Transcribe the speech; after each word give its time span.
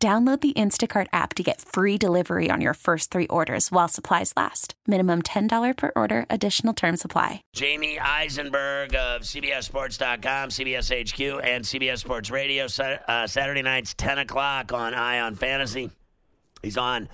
Download 0.00 0.40
the 0.40 0.52
Instacart 0.52 1.08
app 1.12 1.34
to 1.34 1.42
get 1.42 1.60
free 1.60 1.98
delivery 1.98 2.52
on 2.52 2.60
your 2.60 2.74
first 2.74 3.10
three 3.10 3.26
orders 3.26 3.72
while 3.72 3.88
supplies 3.88 4.32
last. 4.36 4.74
Minimum 4.86 5.22
$10 5.22 5.76
per 5.76 5.90
order, 5.96 6.24
additional 6.30 6.72
term 6.72 6.96
supply. 6.96 7.42
Jamie 7.52 7.98
Eisenberg 7.98 8.94
of 8.94 9.22
CBSSports.com, 9.22 10.50
CBS 10.50 10.94
HQ, 10.94 11.44
and 11.44 11.64
CBS 11.64 11.98
Sports 11.98 12.30
Radio. 12.30 12.66
Uh, 13.08 13.26
Saturday 13.26 13.62
nights, 13.62 13.92
10 13.94 14.18
o'clock 14.18 14.72
on 14.72 14.94
Eye 14.94 15.18
on 15.18 15.34
Fantasy. 15.34 15.90
He's 16.62 16.76
on 16.76 17.08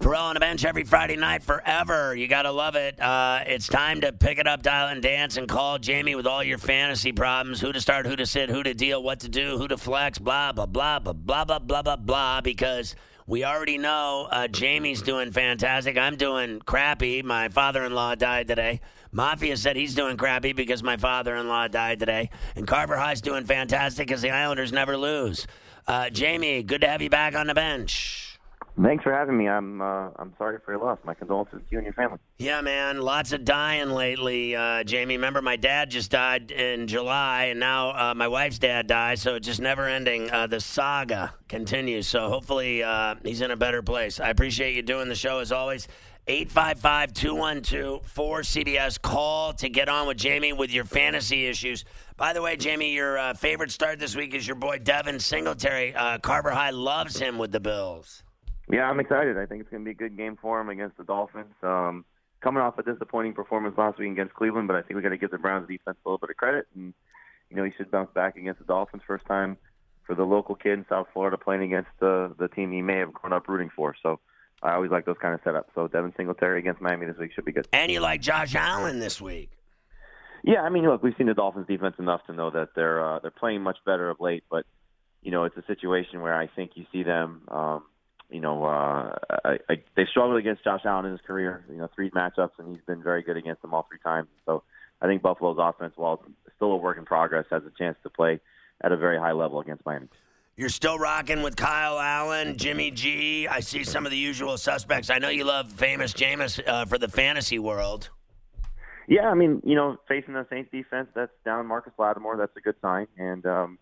Ferrall 0.00 0.26
on 0.26 0.34
the 0.34 0.40
bench 0.40 0.64
every 0.64 0.84
Friday 0.84 1.16
night 1.16 1.42
forever. 1.42 2.14
You 2.14 2.26
got 2.28 2.42
to 2.42 2.50
love 2.50 2.74
it. 2.74 3.00
Uh, 3.00 3.40
it's 3.46 3.68
time 3.68 4.00
to 4.00 4.12
pick 4.12 4.38
it 4.38 4.46
up, 4.46 4.62
dial 4.62 4.88
and 4.88 5.02
dance, 5.02 5.36
and 5.36 5.48
call 5.48 5.78
Jamie 5.78 6.14
with 6.14 6.26
all 6.26 6.42
your 6.42 6.58
fantasy 6.58 7.12
problems 7.12 7.60
who 7.60 7.72
to 7.72 7.80
start, 7.80 8.06
who 8.06 8.16
to 8.16 8.26
sit, 8.26 8.48
who 8.48 8.62
to 8.62 8.74
deal, 8.74 9.02
what 9.02 9.20
to 9.20 9.28
do, 9.28 9.58
who 9.58 9.68
to 9.68 9.76
flex, 9.76 10.18
blah, 10.18 10.52
blah, 10.52 10.66
blah, 10.66 10.98
blah, 10.98 11.12
blah, 11.12 11.44
blah, 11.44 11.58
blah, 11.58 11.82
blah, 11.82 11.96
blah, 11.96 12.40
because 12.40 12.96
we 13.26 13.44
already 13.44 13.78
know 13.78 14.28
uh, 14.30 14.48
Jamie's 14.48 15.02
doing 15.02 15.30
fantastic. 15.30 15.96
I'm 15.96 16.16
doing 16.16 16.60
crappy. 16.60 17.22
My 17.22 17.48
father 17.48 17.84
in 17.84 17.94
law 17.94 18.14
died 18.14 18.48
today. 18.48 18.80
Mafia 19.12 19.56
said 19.56 19.76
he's 19.76 19.94
doing 19.94 20.16
crappy 20.16 20.52
because 20.52 20.82
my 20.82 20.96
father 20.96 21.36
in 21.36 21.46
law 21.48 21.68
died 21.68 22.00
today. 22.00 22.30
And 22.56 22.66
Carver 22.66 22.96
High's 22.96 23.20
doing 23.20 23.44
fantastic 23.44 24.08
because 24.08 24.22
the 24.22 24.30
Islanders 24.30 24.72
never 24.72 24.96
lose. 24.96 25.46
Uh, 25.86 26.10
Jamie, 26.10 26.62
good 26.62 26.80
to 26.80 26.88
have 26.88 27.02
you 27.02 27.10
back 27.10 27.34
on 27.36 27.46
the 27.46 27.54
bench. 27.54 28.31
Thanks 28.80 29.04
for 29.04 29.12
having 29.12 29.36
me. 29.36 29.48
I'm 29.48 29.82
uh, 29.82 30.10
I'm 30.16 30.32
sorry 30.38 30.58
for 30.64 30.72
your 30.72 30.80
loss. 30.80 30.98
My 31.04 31.12
condolences 31.12 31.60
to 31.60 31.66
you 31.70 31.78
and 31.78 31.84
your 31.84 31.92
family. 31.92 32.18
Yeah, 32.38 32.62
man. 32.62 33.02
Lots 33.02 33.32
of 33.32 33.44
dying 33.44 33.90
lately, 33.90 34.56
uh, 34.56 34.82
Jamie. 34.84 35.16
Remember, 35.16 35.42
my 35.42 35.56
dad 35.56 35.90
just 35.90 36.10
died 36.10 36.50
in 36.50 36.86
July, 36.86 37.44
and 37.46 37.60
now 37.60 37.90
uh, 37.90 38.14
my 38.14 38.28
wife's 38.28 38.58
dad 38.58 38.86
died. 38.86 39.18
So 39.18 39.34
it's 39.34 39.46
just 39.46 39.60
never 39.60 39.86
ending. 39.86 40.30
Uh, 40.30 40.46
the 40.46 40.58
saga 40.58 41.34
continues. 41.48 42.06
So 42.06 42.30
hopefully 42.30 42.82
uh, 42.82 43.16
he's 43.22 43.42
in 43.42 43.50
a 43.50 43.56
better 43.56 43.82
place. 43.82 44.20
I 44.20 44.30
appreciate 44.30 44.74
you 44.74 44.82
doing 44.82 45.08
the 45.08 45.14
show 45.14 45.40
as 45.40 45.52
always. 45.52 45.86
855 46.26 47.12
212 47.12 48.06
4CBS. 48.06 49.02
Call 49.02 49.52
to 49.54 49.68
get 49.68 49.90
on 49.90 50.06
with 50.06 50.16
Jamie 50.16 50.54
with 50.54 50.72
your 50.72 50.84
fantasy 50.84 51.46
issues. 51.46 51.84
By 52.16 52.32
the 52.32 52.40
way, 52.40 52.56
Jamie, 52.56 52.94
your 52.94 53.18
uh, 53.18 53.34
favorite 53.34 53.70
start 53.70 53.98
this 53.98 54.16
week 54.16 54.32
is 54.32 54.46
your 54.46 54.56
boy 54.56 54.78
Devin 54.78 55.20
Singletary. 55.20 55.92
Carver 56.22 56.52
High 56.52 56.70
loves 56.70 57.18
him 57.18 57.36
with 57.36 57.52
the 57.52 57.60
Bills. 57.60 58.21
Yeah, 58.72 58.88
I'm 58.88 58.98
excited. 59.00 59.36
I 59.36 59.44
think 59.44 59.60
it's 59.60 59.70
going 59.70 59.82
to 59.82 59.84
be 59.84 59.90
a 59.90 59.94
good 59.94 60.16
game 60.16 60.38
for 60.40 60.58
him 60.58 60.70
against 60.70 60.96
the 60.96 61.04
Dolphins. 61.04 61.54
Um, 61.62 62.06
coming 62.42 62.62
off 62.62 62.78
a 62.78 62.82
disappointing 62.82 63.34
performance 63.34 63.76
last 63.76 63.98
week 63.98 64.10
against 64.10 64.32
Cleveland, 64.32 64.66
but 64.66 64.76
I 64.76 64.80
think 64.80 64.96
we 64.96 65.02
got 65.02 65.10
to 65.10 65.18
give 65.18 65.30
the 65.30 65.36
Browns 65.36 65.68
defense 65.68 65.98
a 66.04 66.08
little 66.08 66.16
bit 66.16 66.30
of 66.30 66.36
credit, 66.38 66.66
and 66.74 66.94
you 67.50 67.56
know 67.56 67.64
he 67.64 67.70
should 67.76 67.90
bounce 67.90 68.10
back 68.14 68.36
against 68.36 68.60
the 68.60 68.64
Dolphins. 68.64 69.02
First 69.06 69.26
time 69.26 69.58
for 70.06 70.14
the 70.14 70.24
local 70.24 70.54
kid 70.54 70.72
in 70.72 70.86
South 70.88 71.06
Florida 71.12 71.36
playing 71.36 71.62
against 71.62 71.90
the 72.00 72.34
the 72.38 72.48
team 72.48 72.72
he 72.72 72.80
may 72.80 72.96
have 72.96 73.12
grown 73.12 73.34
up 73.34 73.46
rooting 73.46 73.70
for. 73.76 73.94
So 74.02 74.20
I 74.62 74.72
always 74.72 74.90
like 74.90 75.04
those 75.04 75.18
kind 75.20 75.34
of 75.34 75.42
setups. 75.42 75.74
So 75.74 75.86
Devin 75.86 76.14
Singletary 76.16 76.58
against 76.58 76.80
Miami 76.80 77.04
this 77.04 77.18
week 77.18 77.32
should 77.34 77.44
be 77.44 77.52
good. 77.52 77.68
And 77.74 77.92
you 77.92 78.00
like 78.00 78.22
Josh 78.22 78.54
Allen 78.54 79.00
this 79.00 79.20
week? 79.20 79.50
Yeah, 80.44 80.62
I 80.62 80.70
mean, 80.70 80.88
look, 80.88 81.02
we've 81.02 81.14
seen 81.18 81.26
the 81.26 81.34
Dolphins 81.34 81.66
defense 81.68 81.96
enough 81.98 82.24
to 82.26 82.32
know 82.32 82.50
that 82.50 82.70
they're 82.74 83.04
uh, 83.04 83.18
they're 83.18 83.30
playing 83.30 83.62
much 83.62 83.76
better 83.84 84.08
of 84.08 84.18
late, 84.18 84.44
but 84.50 84.64
you 85.20 85.30
know 85.30 85.44
it's 85.44 85.58
a 85.58 85.64
situation 85.66 86.22
where 86.22 86.34
I 86.34 86.46
think 86.46 86.70
you 86.74 86.86
see 86.90 87.02
them. 87.02 87.42
Um, 87.48 87.82
you 88.32 88.40
know, 88.40 88.64
uh, 88.64 89.14
I, 89.44 89.58
I, 89.68 89.82
they 89.94 90.06
struggled 90.10 90.38
against 90.38 90.64
Josh 90.64 90.80
Allen 90.84 91.06
in 91.06 91.12
his 91.12 91.20
career. 91.20 91.64
You 91.70 91.76
know, 91.76 91.88
three 91.94 92.10
matchups, 92.10 92.52
and 92.58 92.68
he's 92.68 92.84
been 92.86 93.02
very 93.02 93.22
good 93.22 93.36
against 93.36 93.62
them 93.62 93.74
all 93.74 93.86
three 93.88 93.98
times. 94.02 94.28
So 94.46 94.62
I 95.00 95.06
think 95.06 95.22
Buffalo's 95.22 95.58
offense, 95.60 95.92
while 95.96 96.24
still 96.56 96.72
a 96.72 96.76
work 96.76 96.98
in 96.98 97.04
progress, 97.04 97.44
has 97.50 97.62
a 97.64 97.72
chance 97.78 97.96
to 98.02 98.10
play 98.10 98.40
at 98.82 98.92
a 98.92 98.96
very 98.96 99.18
high 99.18 99.32
level 99.32 99.60
against 99.60 99.84
Miami. 99.84 100.08
You're 100.56 100.68
still 100.68 100.98
rocking 100.98 101.42
with 101.42 101.56
Kyle 101.56 101.98
Allen, 101.98 102.58
Jimmy 102.58 102.90
G. 102.90 103.48
I 103.48 103.60
see 103.60 103.84
some 103.84 104.04
of 104.04 104.10
the 104.10 104.18
usual 104.18 104.58
suspects. 104.58 105.08
I 105.08 105.18
know 105.18 105.30
you 105.30 105.44
love 105.44 105.72
famous 105.72 106.12
Jameis 106.12 106.60
uh, 106.66 106.84
for 106.84 106.98
the 106.98 107.08
fantasy 107.08 107.58
world. 107.58 108.10
Yeah, 109.08 109.28
I 109.28 109.34
mean, 109.34 109.62
you 109.64 109.74
know, 109.74 109.96
facing 110.08 110.34
the 110.34 110.46
Saints 110.50 110.70
defense, 110.70 111.08
that's 111.14 111.32
down 111.44 111.66
Marcus 111.66 111.92
Lattimore. 111.98 112.36
That's 112.36 112.56
a 112.56 112.60
good 112.60 112.76
sign. 112.82 113.06
And, 113.16 113.44
um, 113.46 113.78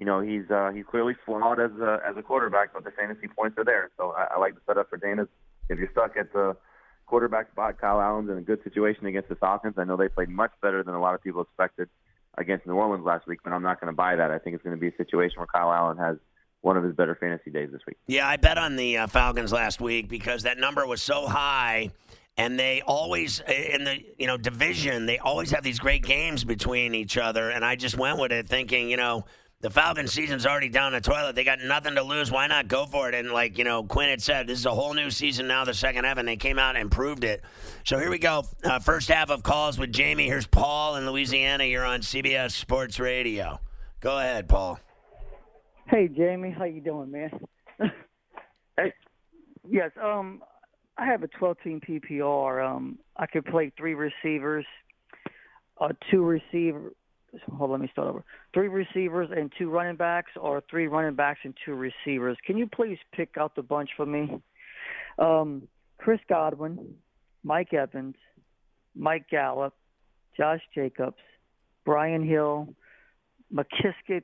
you 0.00 0.06
know 0.06 0.20
he's 0.20 0.50
uh, 0.50 0.70
he's 0.74 0.86
clearly 0.90 1.14
flawed 1.26 1.60
as 1.60 1.70
a 1.72 2.00
as 2.08 2.16
a 2.16 2.22
quarterback, 2.22 2.72
but 2.72 2.84
the 2.84 2.90
fantasy 2.90 3.28
points 3.28 3.58
are 3.58 3.64
there. 3.64 3.90
So 3.98 4.12
I, 4.16 4.28
I 4.34 4.38
like 4.38 4.54
the 4.54 4.62
setup 4.66 4.88
for 4.88 4.96
Dana. 4.96 5.28
If 5.68 5.78
you're 5.78 5.90
stuck 5.92 6.16
at 6.16 6.32
the 6.32 6.56
quarterback 7.06 7.50
spot, 7.50 7.78
Kyle 7.78 8.00
Allen's 8.00 8.30
in 8.30 8.38
a 8.38 8.40
good 8.40 8.64
situation 8.64 9.04
against 9.04 9.28
the 9.28 9.36
Falcons. 9.36 9.74
I 9.76 9.84
know 9.84 9.98
they 9.98 10.08
played 10.08 10.30
much 10.30 10.52
better 10.62 10.82
than 10.82 10.94
a 10.94 11.00
lot 11.00 11.14
of 11.14 11.22
people 11.22 11.42
expected 11.42 11.90
against 12.38 12.66
New 12.66 12.72
Orleans 12.72 13.04
last 13.04 13.26
week, 13.26 13.40
but 13.44 13.52
I'm 13.52 13.62
not 13.62 13.78
going 13.78 13.92
to 13.92 13.96
buy 13.96 14.16
that. 14.16 14.30
I 14.30 14.38
think 14.38 14.54
it's 14.54 14.64
going 14.64 14.74
to 14.74 14.80
be 14.80 14.88
a 14.88 14.96
situation 14.96 15.38
where 15.38 15.46
Kyle 15.46 15.70
Allen 15.70 15.98
has 15.98 16.16
one 16.62 16.78
of 16.78 16.84
his 16.84 16.94
better 16.94 17.14
fantasy 17.14 17.50
days 17.50 17.68
this 17.70 17.82
week. 17.86 17.98
Yeah, 18.06 18.26
I 18.26 18.38
bet 18.38 18.56
on 18.56 18.76
the 18.76 18.98
uh, 18.98 19.06
Falcons 19.06 19.52
last 19.52 19.82
week 19.82 20.08
because 20.08 20.44
that 20.44 20.56
number 20.56 20.86
was 20.86 21.02
so 21.02 21.26
high 21.26 21.90
and 22.38 22.58
they 22.58 22.80
always 22.86 23.40
in 23.40 23.84
the 23.84 24.02
you 24.18 24.26
know 24.26 24.36
division 24.36 25.04
they 25.04 25.18
always 25.18 25.50
have 25.50 25.64
these 25.64 25.78
great 25.78 26.02
games 26.02 26.44
between 26.44 26.94
each 26.94 27.18
other 27.18 27.50
and 27.50 27.64
I 27.64 27.74
just 27.76 27.98
went 27.98 28.18
with 28.18 28.32
it 28.32 28.46
thinking, 28.46 28.88
you 28.88 28.96
know, 28.96 29.24
the 29.60 29.68
Falcon 29.68 30.08
season's 30.08 30.46
already 30.46 30.70
down 30.70 30.92
the 30.92 31.02
toilet. 31.02 31.34
They 31.34 31.44
got 31.44 31.60
nothing 31.60 31.94
to 31.96 32.02
lose. 32.02 32.30
Why 32.30 32.46
not 32.46 32.66
go 32.66 32.86
for 32.86 33.10
it? 33.10 33.14
And 33.14 33.30
like 33.30 33.58
you 33.58 33.64
know, 33.64 33.82
Quinn 33.82 34.08
had 34.08 34.22
said, 34.22 34.46
this 34.46 34.58
is 34.58 34.66
a 34.66 34.70
whole 34.70 34.94
new 34.94 35.10
season 35.10 35.46
now. 35.46 35.64
The 35.64 35.74
second 35.74 36.04
half, 36.04 36.16
and 36.16 36.26
they 36.26 36.36
came 36.36 36.58
out 36.58 36.76
and 36.76 36.90
proved 36.90 37.24
it. 37.24 37.42
So 37.84 37.98
here 37.98 38.10
we 38.10 38.18
go. 38.18 38.44
Uh, 38.64 38.78
first 38.78 39.08
half 39.08 39.30
of 39.30 39.42
calls 39.42 39.78
with 39.78 39.92
Jamie. 39.92 40.26
Here's 40.26 40.46
Paul 40.46 40.96
in 40.96 41.08
Louisiana. 41.08 41.64
You're 41.64 41.84
on 41.84 42.00
CBS 42.00 42.52
Sports 42.52 42.98
Radio. 42.98 43.60
Go 44.00 44.18
ahead, 44.18 44.48
Paul. 44.48 44.80
Hey, 45.88 46.08
Jamie. 46.08 46.54
How 46.56 46.64
you 46.64 46.80
doing, 46.80 47.10
man? 47.10 47.30
hey. 48.78 48.94
Yes. 49.68 49.90
Um, 50.02 50.42
I 50.96 51.04
have 51.04 51.22
a 51.22 51.28
12-team 51.28 51.82
PPR. 51.86 52.66
Um, 52.66 52.98
I 53.16 53.26
could 53.26 53.44
play 53.44 53.72
three 53.76 53.94
receivers, 53.94 54.64
uh, 55.80 55.88
two 56.10 56.22
receiver 56.22 56.92
hold 57.56 57.70
let 57.70 57.80
me 57.80 57.88
start 57.92 58.08
over. 58.08 58.24
Three 58.52 58.68
receivers 58.68 59.28
and 59.34 59.52
two 59.58 59.70
running 59.70 59.96
backs, 59.96 60.32
or 60.40 60.62
three 60.70 60.88
running 60.88 61.14
backs 61.14 61.40
and 61.44 61.54
two 61.64 61.74
receivers. 61.74 62.36
Can 62.44 62.56
you 62.56 62.66
please 62.66 62.98
pick 63.12 63.36
out 63.38 63.54
the 63.54 63.62
bunch 63.62 63.90
for 63.96 64.06
me? 64.06 64.40
Um, 65.18 65.68
Chris 65.98 66.20
Godwin, 66.28 66.94
Mike 67.44 67.72
Evans, 67.72 68.16
Mike 68.94 69.26
Gallup, 69.30 69.74
Josh 70.36 70.60
Jacobs, 70.74 71.16
Brian 71.84 72.26
Hill, 72.26 72.68
McKissic, 73.52 74.22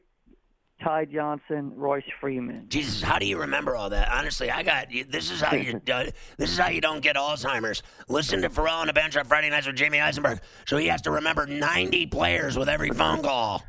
Ty 0.82 1.06
Johnson, 1.06 1.72
Royce 1.74 2.04
Freeman. 2.20 2.66
Jesus, 2.68 3.02
how 3.02 3.18
do 3.18 3.26
you 3.26 3.38
remember 3.38 3.74
all 3.74 3.90
that? 3.90 4.10
Honestly, 4.10 4.50
I 4.50 4.62
got 4.62 4.88
this 5.08 5.30
is 5.30 5.40
how 5.40 5.56
you 5.56 5.80
uh, 5.92 6.04
this 6.36 6.50
is 6.50 6.58
how 6.58 6.68
you 6.68 6.80
don't 6.80 7.00
get 7.00 7.16
Alzheimer's. 7.16 7.82
Listen 8.08 8.42
to 8.42 8.50
Ferrall 8.50 8.80
on 8.80 8.86
the 8.86 8.92
bench 8.92 9.16
on 9.16 9.24
Friday 9.24 9.48
nights 9.48 9.66
with 9.66 9.76
Jamie 9.76 10.00
Eisenberg, 10.00 10.40
so 10.66 10.76
he 10.76 10.88
has 10.88 11.00
to 11.02 11.10
remember 11.10 11.46
ninety 11.46 12.06
players 12.06 12.58
with 12.58 12.68
every 12.68 12.90
phone 12.90 13.22
call. 13.22 13.62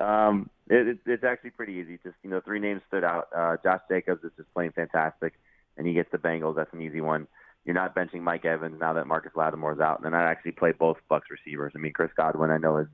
Um, 0.00 0.50
it, 0.68 0.88
it, 0.88 0.98
it's 1.06 1.24
actually 1.24 1.50
pretty 1.50 1.74
easy. 1.74 1.98
Just 2.02 2.16
you 2.22 2.30
know, 2.30 2.40
three 2.40 2.58
names 2.58 2.82
stood 2.88 3.04
out. 3.04 3.28
Uh, 3.36 3.56
Josh 3.62 3.82
Jacobs 3.88 4.24
is 4.24 4.32
just 4.36 4.52
playing 4.52 4.72
fantastic, 4.72 5.34
and 5.76 5.86
he 5.86 5.92
gets 5.92 6.10
the 6.10 6.18
Bengals. 6.18 6.56
That's 6.56 6.72
an 6.72 6.82
easy 6.82 7.00
one. 7.00 7.28
You're 7.64 7.74
not 7.74 7.94
benching 7.94 8.22
Mike 8.22 8.44
Evans 8.44 8.78
now 8.80 8.94
that 8.94 9.06
Marcus 9.06 9.32
Lattimore's 9.36 9.80
out, 9.80 9.98
and 9.98 10.06
then 10.06 10.14
I 10.14 10.30
actually 10.30 10.52
play 10.52 10.72
both 10.72 10.96
Bucks 11.08 11.28
receivers. 11.30 11.72
I 11.76 11.78
mean, 11.78 11.92
Chris 11.92 12.10
Godwin, 12.16 12.50
I 12.50 12.58
know 12.58 12.78
is 12.78 12.88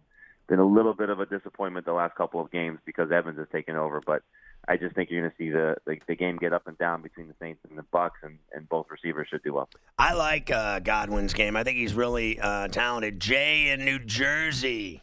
been 0.46 0.58
a 0.58 0.66
little 0.66 0.94
bit 0.94 1.10
of 1.10 1.20
a 1.20 1.26
disappointment 1.26 1.86
the 1.86 1.92
last 1.92 2.14
couple 2.14 2.40
of 2.40 2.50
games 2.50 2.78
because 2.84 3.10
Evans 3.10 3.38
has 3.38 3.48
taken 3.52 3.76
over. 3.76 4.00
But 4.04 4.22
I 4.68 4.76
just 4.76 4.94
think 4.94 5.10
you're 5.10 5.20
going 5.20 5.30
to 5.30 5.36
see 5.36 5.50
the, 5.50 5.76
the, 5.86 5.98
the 6.06 6.16
game 6.16 6.36
get 6.36 6.52
up 6.52 6.66
and 6.66 6.76
down 6.78 7.02
between 7.02 7.28
the 7.28 7.34
Saints 7.40 7.60
and 7.68 7.78
the 7.78 7.84
Bucks, 7.84 8.18
and, 8.22 8.38
and 8.52 8.68
both 8.68 8.86
receivers 8.90 9.28
should 9.30 9.42
do 9.42 9.54
well. 9.54 9.68
I 9.98 10.14
like 10.14 10.50
uh, 10.50 10.80
Godwin's 10.80 11.34
game. 11.34 11.56
I 11.56 11.64
think 11.64 11.78
he's 11.78 11.94
really 11.94 12.38
uh, 12.40 12.68
talented. 12.68 13.20
Jay 13.20 13.70
in 13.70 13.84
New 13.84 13.98
Jersey. 13.98 15.02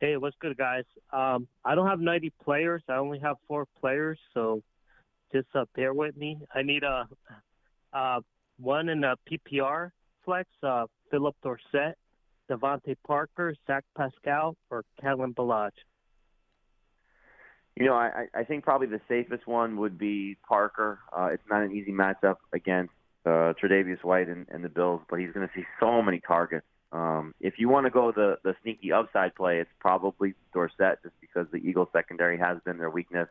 Hey, 0.00 0.16
what's 0.16 0.36
good, 0.40 0.56
guys? 0.56 0.84
Um, 1.10 1.48
I 1.64 1.74
don't 1.74 1.86
have 1.86 2.00
90 2.00 2.32
players. 2.44 2.82
I 2.88 2.96
only 2.96 3.18
have 3.20 3.36
four 3.48 3.66
players, 3.80 4.18
so 4.34 4.62
just 5.32 5.48
uh, 5.54 5.64
bear 5.74 5.94
with 5.94 6.16
me. 6.16 6.38
I 6.54 6.62
need 6.62 6.82
a 6.82 7.08
uh, 7.92 8.20
one 8.58 8.90
in 8.90 9.04
a 9.04 9.16
PPR 9.30 9.90
flex, 10.24 10.48
uh, 10.62 10.86
Phillip 11.10 11.34
Dorsett 11.42 11.96
DeVante 12.50 12.96
Parker, 13.06 13.54
Zach 13.66 13.84
Pascal, 13.96 14.56
or 14.70 14.84
Kalen 15.02 15.34
Ballage? 15.34 15.70
You 17.76 17.84
know, 17.84 17.94
I, 17.94 18.26
I 18.34 18.44
think 18.44 18.64
probably 18.64 18.86
the 18.86 19.02
safest 19.06 19.46
one 19.46 19.76
would 19.76 19.98
be 19.98 20.36
Parker. 20.48 20.98
Uh, 21.16 21.28
it's 21.32 21.42
not 21.50 21.62
an 21.62 21.72
easy 21.72 21.92
matchup 21.92 22.36
against 22.54 22.92
uh, 23.26 23.52
Tre'Davious 23.62 24.02
White 24.02 24.28
and, 24.28 24.46
and 24.48 24.64
the 24.64 24.70
Bills, 24.70 25.02
but 25.10 25.20
he's 25.20 25.30
going 25.32 25.46
to 25.46 25.52
see 25.54 25.66
so 25.78 26.00
many 26.00 26.20
targets. 26.20 26.64
Um, 26.92 27.34
if 27.40 27.58
you 27.58 27.68
want 27.68 27.84
to 27.84 27.90
go 27.90 28.12
the 28.12 28.38
the 28.44 28.54
sneaky 28.62 28.92
upside 28.92 29.34
play, 29.34 29.58
it's 29.58 29.70
probably 29.80 30.34
Dorsett, 30.54 31.02
just 31.02 31.14
because 31.20 31.46
the 31.50 31.58
Eagles 31.58 31.88
secondary 31.92 32.38
has 32.38 32.58
been 32.64 32.78
their 32.78 32.90
weakness. 32.90 33.28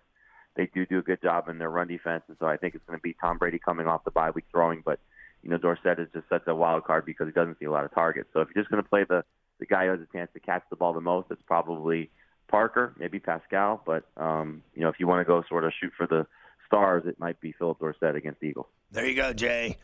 They 0.56 0.70
do 0.74 0.86
do 0.86 1.00
a 1.00 1.02
good 1.02 1.22
job 1.22 1.50
in 1.50 1.58
their 1.58 1.70
run 1.70 1.88
defense, 1.88 2.24
and 2.28 2.38
so 2.40 2.46
I 2.46 2.58
think 2.58 2.76
it's 2.76 2.86
going 2.86 3.00
to 3.00 3.02
be 3.04 3.16
Tom 3.20 3.38
Brady 3.38 3.58
coming 3.58 3.88
off 3.88 4.04
the 4.04 4.12
bye 4.12 4.30
week 4.30 4.46
throwing. 4.52 4.84
But 4.86 5.00
you 5.46 5.52
know, 5.52 5.58
Dorsett 5.60 6.00
is 6.00 6.08
just 6.12 6.28
such 6.28 6.42
a 6.48 6.56
wild 6.56 6.84
card 6.84 7.06
because 7.06 7.28
he 7.28 7.32
doesn't 7.32 7.60
see 7.60 7.66
a 7.66 7.72
lot 7.72 7.86
of 7.86 7.94
targets. 7.94 8.28
So 8.34 8.42
if 8.42 8.50
you're 8.54 8.64
just 8.64 8.72
going 8.72 8.84
to 8.84 8.90
play 8.90 9.06
the 9.08 9.24
the 9.60 9.66
guy 9.66 9.86
who 9.86 9.92
has 9.92 10.02
a 10.02 10.12
chance 10.12 10.30
to 10.34 10.40
catch 10.42 10.64
the 10.70 10.76
ball 10.76 10.92
the 10.92 11.00
most, 11.00 11.28
it's 11.32 11.42
probably 11.48 12.10
Parker, 12.50 12.94
maybe 12.98 13.20
Pascal. 13.20 13.82
But 13.86 14.04
um, 14.18 14.64
you 14.74 14.82
know, 14.82 14.90
if 14.90 15.00
you 15.00 15.08
want 15.08 15.22
to 15.22 15.26
go 15.26 15.44
sort 15.48 15.64
of 15.64 15.72
shoot 15.80 15.94
for 15.96 16.08
the 16.08 16.26
stars, 16.66 17.04
it 17.06 17.20
might 17.20 17.40
be 17.40 17.54
Phillip 17.54 17.80
Dorsett 17.80 18.16
against 18.16 18.42
the 18.42 18.48
Eagles. 18.48 18.66
There 18.92 19.06
you 19.06 19.16
go, 19.16 19.34
Jay. 19.34 19.78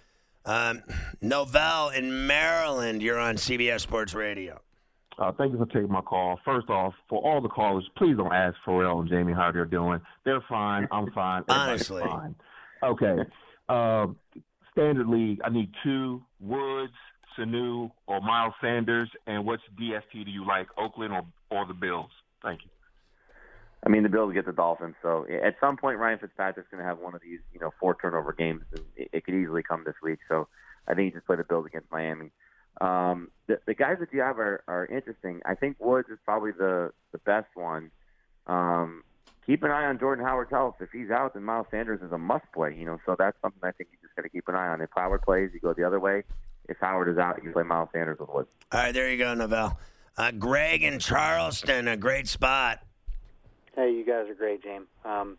Um, 0.46 0.82
Novell 1.24 1.96
in 1.96 2.26
Maryland, 2.26 3.04
you're 3.04 3.20
on 3.20 3.36
CBS 3.36 3.82
Sports 3.82 4.16
Radio. 4.16 4.60
Uh, 5.20 5.32
thank 5.38 5.52
you 5.52 5.60
for 5.60 5.68
taking 5.68 5.92
my 5.92 6.02
call. 6.02 6.40
First 6.44 6.70
off, 6.70 6.96
for 7.08 7.22
all 7.22 7.40
the 7.42 7.50
callers, 7.50 7.88
please 7.96 8.18
don't 8.18 8.34
ask 8.34 8.58
Ferrall 8.66 9.02
and 9.02 9.10
Jamie 9.10 9.34
how 9.34 9.52
they're 9.52 9.66
doing. 9.66 10.02
They're 10.26 10.44
fine. 10.50 10.88
I'm 10.92 11.12
fine. 11.12 11.44
Honestly. 11.50 12.02
fine. 12.02 12.34
Okay. 12.82 13.18
Uh, 13.70 14.08
standard 14.72 15.08
league, 15.08 15.40
I 15.44 15.50
need 15.50 15.72
two 15.84 16.22
Woods, 16.40 16.94
Sanu, 17.38 17.92
or 18.08 18.22
Miles 18.22 18.54
Sanders. 18.62 19.10
And 19.28 19.46
which 19.46 19.62
DST 19.80 20.26
do 20.26 20.32
you 20.32 20.46
like, 20.46 20.68
Oakland 20.78 21.14
or, 21.14 21.24
or 21.50 21.66
the 21.66 21.74
Bills? 21.74 22.12
Thank 22.44 22.64
you. 22.64 22.70
I 23.84 23.90
mean, 23.90 24.04
the 24.04 24.10
Bills 24.10 24.34
get 24.34 24.46
the 24.46 24.52
Dolphins, 24.52 24.94
so 25.02 25.26
at 25.44 25.56
some 25.60 25.76
point 25.76 25.98
Ryan 25.98 26.20
Fitzpatrick's 26.20 26.70
going 26.70 26.84
to 26.84 26.88
have 26.88 27.00
one 27.00 27.16
of 27.16 27.22
these, 27.22 27.40
you 27.52 27.60
know, 27.60 27.74
four 27.80 27.98
turnover 28.00 28.32
games, 28.32 28.62
and 28.76 28.86
it, 28.96 29.10
it 29.12 29.26
could 29.26 29.34
easily 29.34 29.64
come 29.64 29.84
this 29.84 29.96
week. 30.04 30.20
So 30.30 30.48
I 30.88 30.94
think 30.94 31.06
you 31.06 31.12
just 31.18 31.26
play 31.26 31.36
the 31.36 31.44
Bills 31.44 31.66
against 31.66 31.92
Miami. 31.92 32.30
Um, 32.80 33.30
the, 33.48 33.60
the 33.66 33.74
guys 33.74 33.98
that 34.00 34.14
you 34.14 34.22
have 34.22 34.38
are, 34.38 34.64
are 34.68 34.86
interesting. 34.86 35.42
I 35.46 35.56
think 35.56 35.78
Woods 35.80 36.10
is 36.10 36.20
probably 36.26 36.52
the 36.52 36.92
the 37.12 37.18
best 37.20 37.48
one. 37.56 37.90
Um, 38.46 39.04
keep 39.46 39.64
an 39.64 39.72
eye 39.72 39.86
on 39.86 40.00
Jordan 40.00 40.24
Howard's 40.24 40.52
health. 40.52 40.76
If 40.80 40.90
he's 40.92 41.10
out, 41.10 41.34
then 41.34 41.44
Miles 41.44 41.68
Sanders 41.72 42.02
is 42.02 42.12
a 42.12 42.18
must 42.18 42.46
play. 42.54 42.76
You 42.78 42.86
know, 42.86 43.00
so 43.06 43.16
that's 43.18 43.38
something 43.42 43.62
I 43.64 43.72
think 43.72 43.90
got 44.22 44.28
to 44.28 44.30
keep 44.30 44.48
an 44.48 44.56
eye 44.56 44.68
on. 44.68 44.82
If 44.82 44.90
Howard 44.96 45.22
plays, 45.24 45.50
you 45.54 45.60
go 45.60 45.74
the 45.74 45.84
other 45.84 46.00
way. 46.00 46.24
If 46.70 46.78
Howard 46.80 47.10
is 47.10 47.18
out, 47.18 47.42
you 47.44 47.52
play 47.52 47.64
Miles 47.64 47.90
Sanders 47.92 48.20
with 48.20 48.30
Woods. 48.30 48.50
All 48.72 48.80
right, 48.80 48.94
there 48.94 49.10
you 49.10 49.18
go, 49.18 49.34
Novell. 49.36 49.78
Uh, 50.18 50.32
Greg 50.32 50.84
in 50.84 51.00
Charleston, 51.00 51.88
a 51.88 51.98
great 51.98 52.28
spot. 52.28 52.80
Hey, 53.76 53.92
you 53.92 54.06
guys 54.06 54.30
are 54.30 54.36
great, 54.36 54.64
James. 54.64 54.88
Um, 55.04 55.38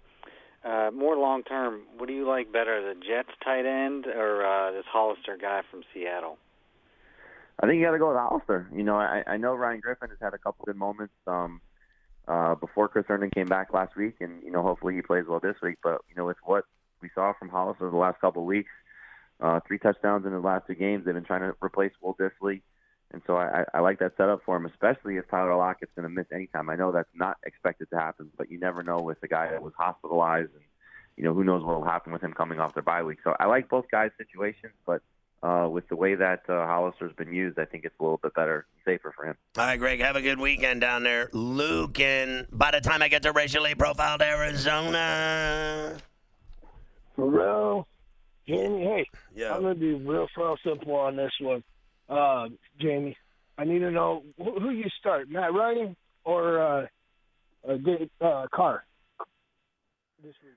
uh, 0.65 0.91
more 0.93 1.17
long 1.17 1.43
term, 1.43 1.83
what 1.97 2.09
do 2.09 2.15
you 2.15 2.27
like 2.27 2.53
better, 2.53 2.83
the 2.83 3.01
Jets 3.01 3.31
tight 3.45 3.67
end 3.67 4.07
or 4.07 4.45
uh, 4.45 4.73
this 4.73 4.85
Hollister 4.91 5.37
guy 5.41 5.63
from 5.71 5.83
Seattle? 5.93 6.39
I 7.61 7.67
think 7.67 7.79
you 7.79 7.85
got 7.85 7.93
to 7.93 7.99
go 7.99 8.09
with 8.09 8.17
Hollister. 8.17 8.69
You 8.75 8.83
know, 8.83 8.97
I, 8.97 9.23
I 9.27 9.37
know 9.37 9.55
Ryan 9.55 9.81
Griffin 9.81 10.09
has 10.09 10.19
had 10.21 10.35
a 10.35 10.39
couple 10.39 10.65
good 10.65 10.77
moments 10.77 11.15
um, 11.27 11.61
uh, 12.27 12.55
before 12.55 12.89
Chris 12.89 13.05
Herndon 13.07 13.31
came 13.31 13.47
back 13.47 13.73
last 13.73 13.95
week, 13.97 14.17
and 14.21 14.43
you 14.43 14.51
know, 14.51 14.63
hopefully 14.63 14.95
he 14.95 15.03
plays 15.03 15.27
well 15.29 15.41
this 15.41 15.57
week. 15.63 15.77
But 15.83 16.01
you 16.09 16.17
know, 16.17 16.25
with 16.25 16.39
what 16.45 16.65
we 17.03 17.11
saw 17.15 17.33
from 17.33 17.49
Hollis 17.49 17.77
Hollister 17.79 17.91
the 17.91 17.97
last 17.97 18.21
couple 18.21 18.43
of 18.43 18.47
weeks, 18.47 18.71
uh, 19.41 19.61
three 19.67 19.79
touchdowns 19.79 20.25
in 20.25 20.33
his 20.33 20.43
last 20.43 20.67
two 20.67 20.75
games, 20.75 21.05
they've 21.05 21.15
been 21.15 21.25
trying 21.25 21.41
to 21.41 21.55
replace 21.63 21.93
Will 22.01 22.15
Dissly, 22.15 22.63
and 23.13 23.23
so 23.27 23.37
I, 23.37 23.65
I 23.75 23.81
like 23.81 23.99
that 23.99 24.13
setup 24.17 24.43
for 24.45 24.57
him, 24.57 24.67
especially 24.67 25.17
if 25.17 25.29
Tyler 25.29 25.55
Lockett's 25.55 25.93
going 25.95 26.09
to 26.09 26.15
miss 26.15 26.27
any 26.33 26.47
time. 26.47 26.71
I 26.71 26.77
know 26.77 26.93
that's 26.93 27.09
not 27.15 27.37
expected 27.45 27.91
to 27.91 27.99
happen, 27.99 28.31
but 28.37 28.51
you 28.51 28.59
never 28.59 28.83
know 28.83 28.99
with 28.99 29.21
the 29.21 29.29
guy 29.29 29.51
that 29.51 29.63
was 29.63 29.75
hospitalized, 29.77 30.51
and 30.55 30.65
you 31.17 31.25
know, 31.25 31.35
who 31.35 31.45
knows 31.45 31.63
what 31.63 31.79
will 31.79 31.87
happen 31.87 32.13
with 32.13 32.23
him 32.23 32.33
coming 32.33 32.59
off 32.59 32.75
their 32.75 32.83
bye 32.83 33.03
week. 33.03 33.19
So 33.23 33.37
I 33.39 33.47
like 33.47 33.69
both 33.69 33.85
guys' 33.91 34.13
situations, 34.17 34.73
but 34.87 35.03
uh, 35.43 35.69
with 35.69 35.89
the 35.89 35.97
way 35.97 36.15
that 36.15 36.49
uh, 36.49 36.65
Hollister's 36.67 37.13
been 37.13 37.33
used, 37.33 37.59
I 37.59 37.65
think 37.65 37.85
it's 37.85 37.95
a 38.01 38.03
little 38.03 38.21
bit 38.23 38.35
better, 38.35 38.67
safer 38.85 39.13
for 39.15 39.27
him. 39.27 39.37
All 39.59 39.67
right, 39.67 39.79
Greg, 39.79 40.01
have 40.01 40.17
a 40.17 40.23
good 40.23 40.39
weekend 40.39 40.81
down 40.81 41.03
there. 41.03 41.29
Luke, 41.33 42.01
and 42.01 42.47
by 42.51 42.71
the 42.71 42.81
time 42.81 43.03
I 43.03 43.09
get 43.09 43.23
to 43.25 43.33
racially 43.33 43.75
profiled 43.75 44.23
Arizona. 44.23 45.99
Ferrall, 47.31 47.87
Jamie, 48.49 48.83
hey, 48.83 49.07
Yeah. 49.35 49.55
I'm 49.55 49.63
gonna 49.63 49.75
be 49.75 49.95
real, 49.95 50.29
real 50.37 50.57
simple 50.65 50.95
on 50.95 51.17
this 51.17 51.33
one. 51.41 51.63
Uh, 52.09 52.49
Jamie, 52.81 53.17
I 53.57 53.65
need 53.65 53.79
to 53.81 53.91
know 53.91 54.25
who, 54.39 54.59
who 54.59 54.71
you 54.71 54.89
start, 54.99 55.29
Matt 55.29 55.53
Ryan 55.55 55.97
or 56.25 56.59
uh, 56.59 56.87
uh, 57.69 57.77
Dave, 57.77 58.11
uh, 58.21 58.47
Carr. 58.53 58.85
This 60.23 60.35
week. 60.43 60.53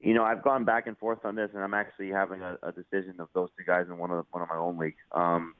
You 0.00 0.12
know, 0.12 0.22
I've 0.22 0.42
gone 0.42 0.64
back 0.64 0.86
and 0.86 0.98
forth 0.98 1.24
on 1.24 1.34
this, 1.34 1.50
and 1.54 1.62
I'm 1.62 1.72
actually 1.72 2.10
having 2.10 2.42
a, 2.42 2.58
a 2.62 2.72
decision 2.72 3.20
of 3.20 3.28
those 3.32 3.48
two 3.56 3.64
guys 3.64 3.86
in 3.88 3.96
one 3.96 4.10
of 4.10 4.26
one 4.30 4.42
of 4.42 4.48
my 4.48 4.56
own 4.56 4.76
leagues. 4.78 5.00
Um, 5.12 5.54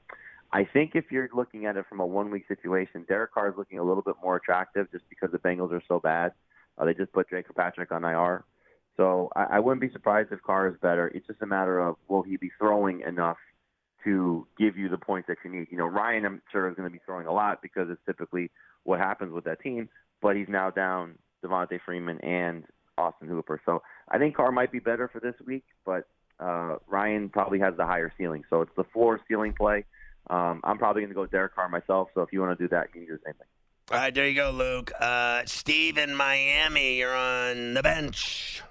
I 0.52 0.64
think 0.64 0.92
if 0.94 1.10
you're 1.10 1.28
looking 1.34 1.66
at 1.66 1.76
it 1.76 1.86
from 1.88 2.00
a 2.00 2.06
one 2.06 2.30
week 2.30 2.46
situation, 2.46 3.04
Derek 3.08 3.32
Carr 3.32 3.48
is 3.48 3.54
looking 3.56 3.78
a 3.78 3.82
little 3.82 4.02
bit 4.02 4.16
more 4.22 4.36
attractive 4.36 4.90
just 4.92 5.08
because 5.08 5.32
the 5.32 5.38
Bengals 5.38 5.72
are 5.72 5.82
so 5.88 5.98
bad. 5.98 6.32
Uh, 6.76 6.84
they 6.84 6.94
just 6.94 7.12
put 7.12 7.28
Dre 7.28 7.42
Kirkpatrick 7.42 7.90
on 7.90 8.04
IR, 8.04 8.44
so 8.96 9.30
I, 9.34 9.44
I 9.56 9.60
wouldn't 9.60 9.80
be 9.80 9.90
surprised 9.90 10.32
if 10.32 10.42
Carr 10.42 10.68
is 10.68 10.76
better. 10.80 11.08
It's 11.08 11.26
just 11.26 11.42
a 11.42 11.46
matter 11.46 11.80
of 11.80 11.96
will 12.08 12.22
he 12.22 12.36
be 12.36 12.50
throwing 12.58 13.00
enough 13.00 13.38
to 14.04 14.46
give 14.58 14.76
you 14.76 14.88
the 14.88 14.98
points 14.98 15.28
that 15.28 15.38
you 15.44 15.50
need. 15.50 15.68
You 15.70 15.78
know, 15.78 15.86
Ryan, 15.86 16.26
I'm 16.26 16.42
sure 16.52 16.68
is 16.68 16.76
going 16.76 16.88
to 16.88 16.92
be 16.92 17.00
throwing 17.04 17.26
a 17.26 17.32
lot 17.32 17.62
because 17.62 17.88
it's 17.90 18.00
typically 18.06 18.50
what 18.84 19.00
happens 19.00 19.32
with 19.32 19.44
that 19.44 19.60
team. 19.60 19.88
But 20.20 20.36
he's 20.36 20.48
now 20.48 20.70
down 20.70 21.18
Devonta 21.42 21.78
Freeman 21.84 22.20
and 22.20 22.64
Austin 22.96 23.28
Hooper. 23.28 23.60
So 23.64 23.82
I 24.08 24.18
think 24.18 24.36
Carr 24.36 24.52
might 24.52 24.70
be 24.70 24.78
better 24.78 25.08
for 25.08 25.20
this 25.20 25.34
week, 25.44 25.64
but 25.84 26.06
uh, 26.38 26.76
Ryan 26.86 27.28
probably 27.28 27.58
has 27.60 27.76
the 27.76 27.86
higher 27.86 28.12
ceiling. 28.18 28.44
So 28.50 28.60
it's 28.60 28.74
the 28.76 28.84
floor 28.84 29.20
ceiling 29.28 29.54
play. 29.54 29.84
Um, 30.30 30.60
I'm 30.64 30.78
probably 30.78 31.02
going 31.02 31.10
to 31.10 31.14
go 31.14 31.26
Derek 31.26 31.54
Carr 31.54 31.68
myself. 31.68 32.08
So 32.14 32.22
if 32.22 32.32
you 32.32 32.40
want 32.40 32.58
to 32.58 32.64
do 32.64 32.68
that, 32.68 32.88
you 32.94 33.00
can 33.00 33.06
do 33.06 33.12
the 33.12 33.22
same 33.24 33.34
thing. 33.34 33.46
All 33.90 33.98
right, 33.98 34.14
there 34.14 34.26
you 34.26 34.34
go, 34.34 34.50
Luke. 34.50 34.92
Uh, 34.98 35.42
Steve 35.44 35.98
in 35.98 36.14
Miami, 36.14 36.96
you're 36.96 37.14
on 37.14 37.74
the 37.74 37.82
bench. 37.82 38.62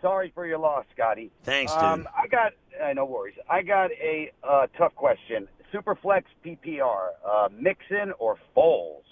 Sorry 0.00 0.30
for 0.34 0.46
your 0.46 0.58
loss, 0.58 0.84
Scotty. 0.94 1.30
Thanks, 1.42 1.72
dude. 1.72 1.82
Um, 1.82 2.08
I 2.16 2.28
got 2.28 2.52
uh, 2.82 2.92
no 2.92 3.04
worries. 3.04 3.34
I 3.50 3.62
got 3.62 3.90
a 3.92 4.30
uh, 4.48 4.66
tough 4.76 4.94
question. 4.94 5.48
Superflex 5.72 6.22
PPR, 6.44 7.08
uh, 7.28 7.48
Mixon 7.52 8.12
or 8.18 8.36
Foles? 8.56 9.02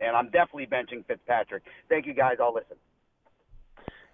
And 0.00 0.16
I'm 0.16 0.30
definitely 0.30 0.66
benching 0.66 1.04
Fitzpatrick. 1.06 1.62
Thank 1.88 2.06
you, 2.06 2.14
guys. 2.14 2.36
I'll 2.40 2.54
listen. 2.54 2.76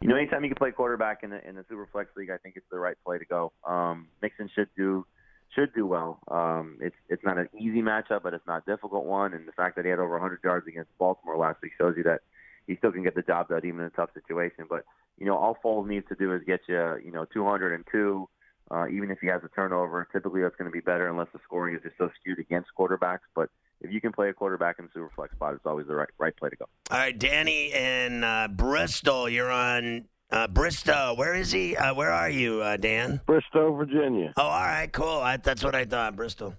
You 0.00 0.08
know, 0.08 0.16
anytime 0.16 0.42
you 0.42 0.50
can 0.50 0.56
play 0.56 0.72
quarterback 0.72 1.22
in 1.22 1.30
the 1.30 1.48
in 1.48 1.54
the 1.54 1.62
Superflex 1.62 2.06
league, 2.16 2.30
I 2.30 2.36
think 2.38 2.56
it's 2.56 2.66
the 2.70 2.78
right 2.78 2.96
play 3.04 3.18
to 3.18 3.24
go. 3.24 3.52
Um, 3.64 4.08
Mixon 4.20 4.50
should 4.54 4.68
do 4.76 5.06
should 5.54 5.72
do 5.74 5.86
well. 5.86 6.18
Um, 6.28 6.78
it's 6.80 6.96
it's 7.08 7.24
not 7.24 7.38
an 7.38 7.48
easy 7.58 7.82
matchup, 7.82 8.22
but 8.22 8.34
it's 8.34 8.46
not 8.46 8.64
a 8.66 8.70
difficult 8.70 9.04
one. 9.04 9.32
And 9.32 9.46
the 9.46 9.52
fact 9.52 9.76
that 9.76 9.84
he 9.84 9.90
had 9.90 10.00
over 10.00 10.12
100 10.12 10.40
yards 10.42 10.66
against 10.66 10.90
Baltimore 10.98 11.36
last 11.36 11.62
week 11.62 11.72
shows 11.78 11.94
you 11.96 12.02
that 12.02 12.20
he 12.66 12.76
still 12.76 12.92
can 12.92 13.04
get 13.04 13.14
the 13.14 13.22
job 13.22 13.48
done 13.48 13.60
even 13.64 13.80
in 13.80 13.86
a 13.86 13.90
tough 13.90 14.10
situation. 14.12 14.66
But 14.68 14.84
you 15.18 15.26
know, 15.26 15.36
all 15.36 15.56
Foles 15.64 15.88
needs 15.88 16.06
to 16.08 16.14
do 16.14 16.34
is 16.34 16.42
get 16.46 16.60
you 16.68 16.98
you 17.04 17.12
know 17.12 17.24
202. 17.32 18.28
Uh, 18.68 18.88
even 18.88 19.12
if 19.12 19.18
he 19.20 19.28
has 19.28 19.40
a 19.44 19.48
turnover, 19.48 20.08
typically 20.12 20.42
that's 20.42 20.56
going 20.56 20.68
to 20.68 20.72
be 20.72 20.80
better 20.80 21.08
unless 21.08 21.28
the 21.32 21.38
scoring 21.44 21.76
is 21.76 21.82
just 21.82 21.96
so 21.98 22.10
skewed 22.20 22.40
against 22.40 22.68
quarterbacks. 22.76 23.20
But 23.32 23.48
if 23.80 23.92
you 23.92 24.00
can 24.00 24.10
play 24.10 24.28
a 24.28 24.32
quarterback 24.32 24.80
in 24.80 24.88
the 24.92 25.00
Superflex 25.00 25.32
spot, 25.36 25.54
it's 25.54 25.64
always 25.64 25.86
the 25.86 25.94
right 25.94 26.08
right 26.18 26.36
play 26.36 26.50
to 26.50 26.56
go. 26.56 26.64
All 26.90 26.98
right, 26.98 27.16
Danny 27.16 27.72
in 27.72 28.24
uh, 28.24 28.48
Bristol, 28.48 29.28
you're 29.28 29.50
on 29.50 30.06
uh, 30.30 30.48
Bristol. 30.48 31.16
Where 31.16 31.34
is 31.34 31.52
he? 31.52 31.76
Uh, 31.76 31.94
where 31.94 32.10
are 32.10 32.30
you, 32.30 32.60
uh, 32.62 32.76
Dan? 32.76 33.20
Bristol, 33.26 33.74
Virginia. 33.76 34.32
Oh, 34.36 34.42
all 34.42 34.60
right, 34.60 34.90
cool. 34.92 35.08
I, 35.08 35.36
that's 35.36 35.62
what 35.62 35.74
I 35.74 35.84
thought, 35.84 36.16
Bristol. 36.16 36.54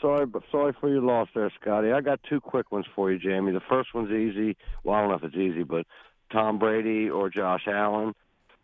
Sorry, 0.00 0.26
but 0.26 0.42
sorry 0.52 0.72
for 0.80 0.88
your 0.88 1.02
loss 1.02 1.28
there, 1.34 1.50
Scotty. 1.60 1.90
I 1.90 2.00
got 2.00 2.20
two 2.28 2.40
quick 2.40 2.70
ones 2.70 2.86
for 2.94 3.10
you, 3.10 3.18
Jamie. 3.18 3.50
The 3.50 3.60
first 3.68 3.92
one's 3.94 4.12
easy. 4.12 4.56
Well, 4.84 4.94
I 4.94 5.00
don't 5.00 5.10
know 5.10 5.16
if 5.16 5.24
it's 5.24 5.34
easy, 5.34 5.64
but 5.64 5.86
Tom 6.32 6.58
Brady 6.58 7.08
or 7.10 7.30
Josh 7.30 7.66
Allen. 7.66 8.14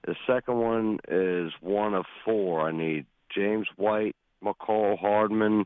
The 0.07 0.15
second 0.27 0.59
one 0.59 0.99
is 1.09 1.53
one 1.61 1.95
of 1.95 2.05
four. 2.25 2.69
I 2.69 2.73
need 2.73 3.07
James 3.35 3.67
White, 3.77 4.15
Mecole 4.45 4.99
Hardman, 4.99 5.65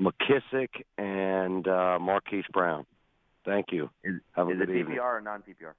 McKissic, 0.00 0.68
and 0.98 1.66
uh, 1.68 1.98
Marquise 2.00 2.44
Brown. 2.52 2.84
Thank 3.44 3.66
you. 3.70 3.90
Is, 4.02 4.14
Have 4.32 4.48
a 4.48 4.50
is 4.50 4.60
it 4.60 4.66
good 4.66 4.76
evening. 4.76 4.98
PPR 4.98 5.18
or 5.18 5.20
non 5.20 5.42
PPR? 5.42 5.72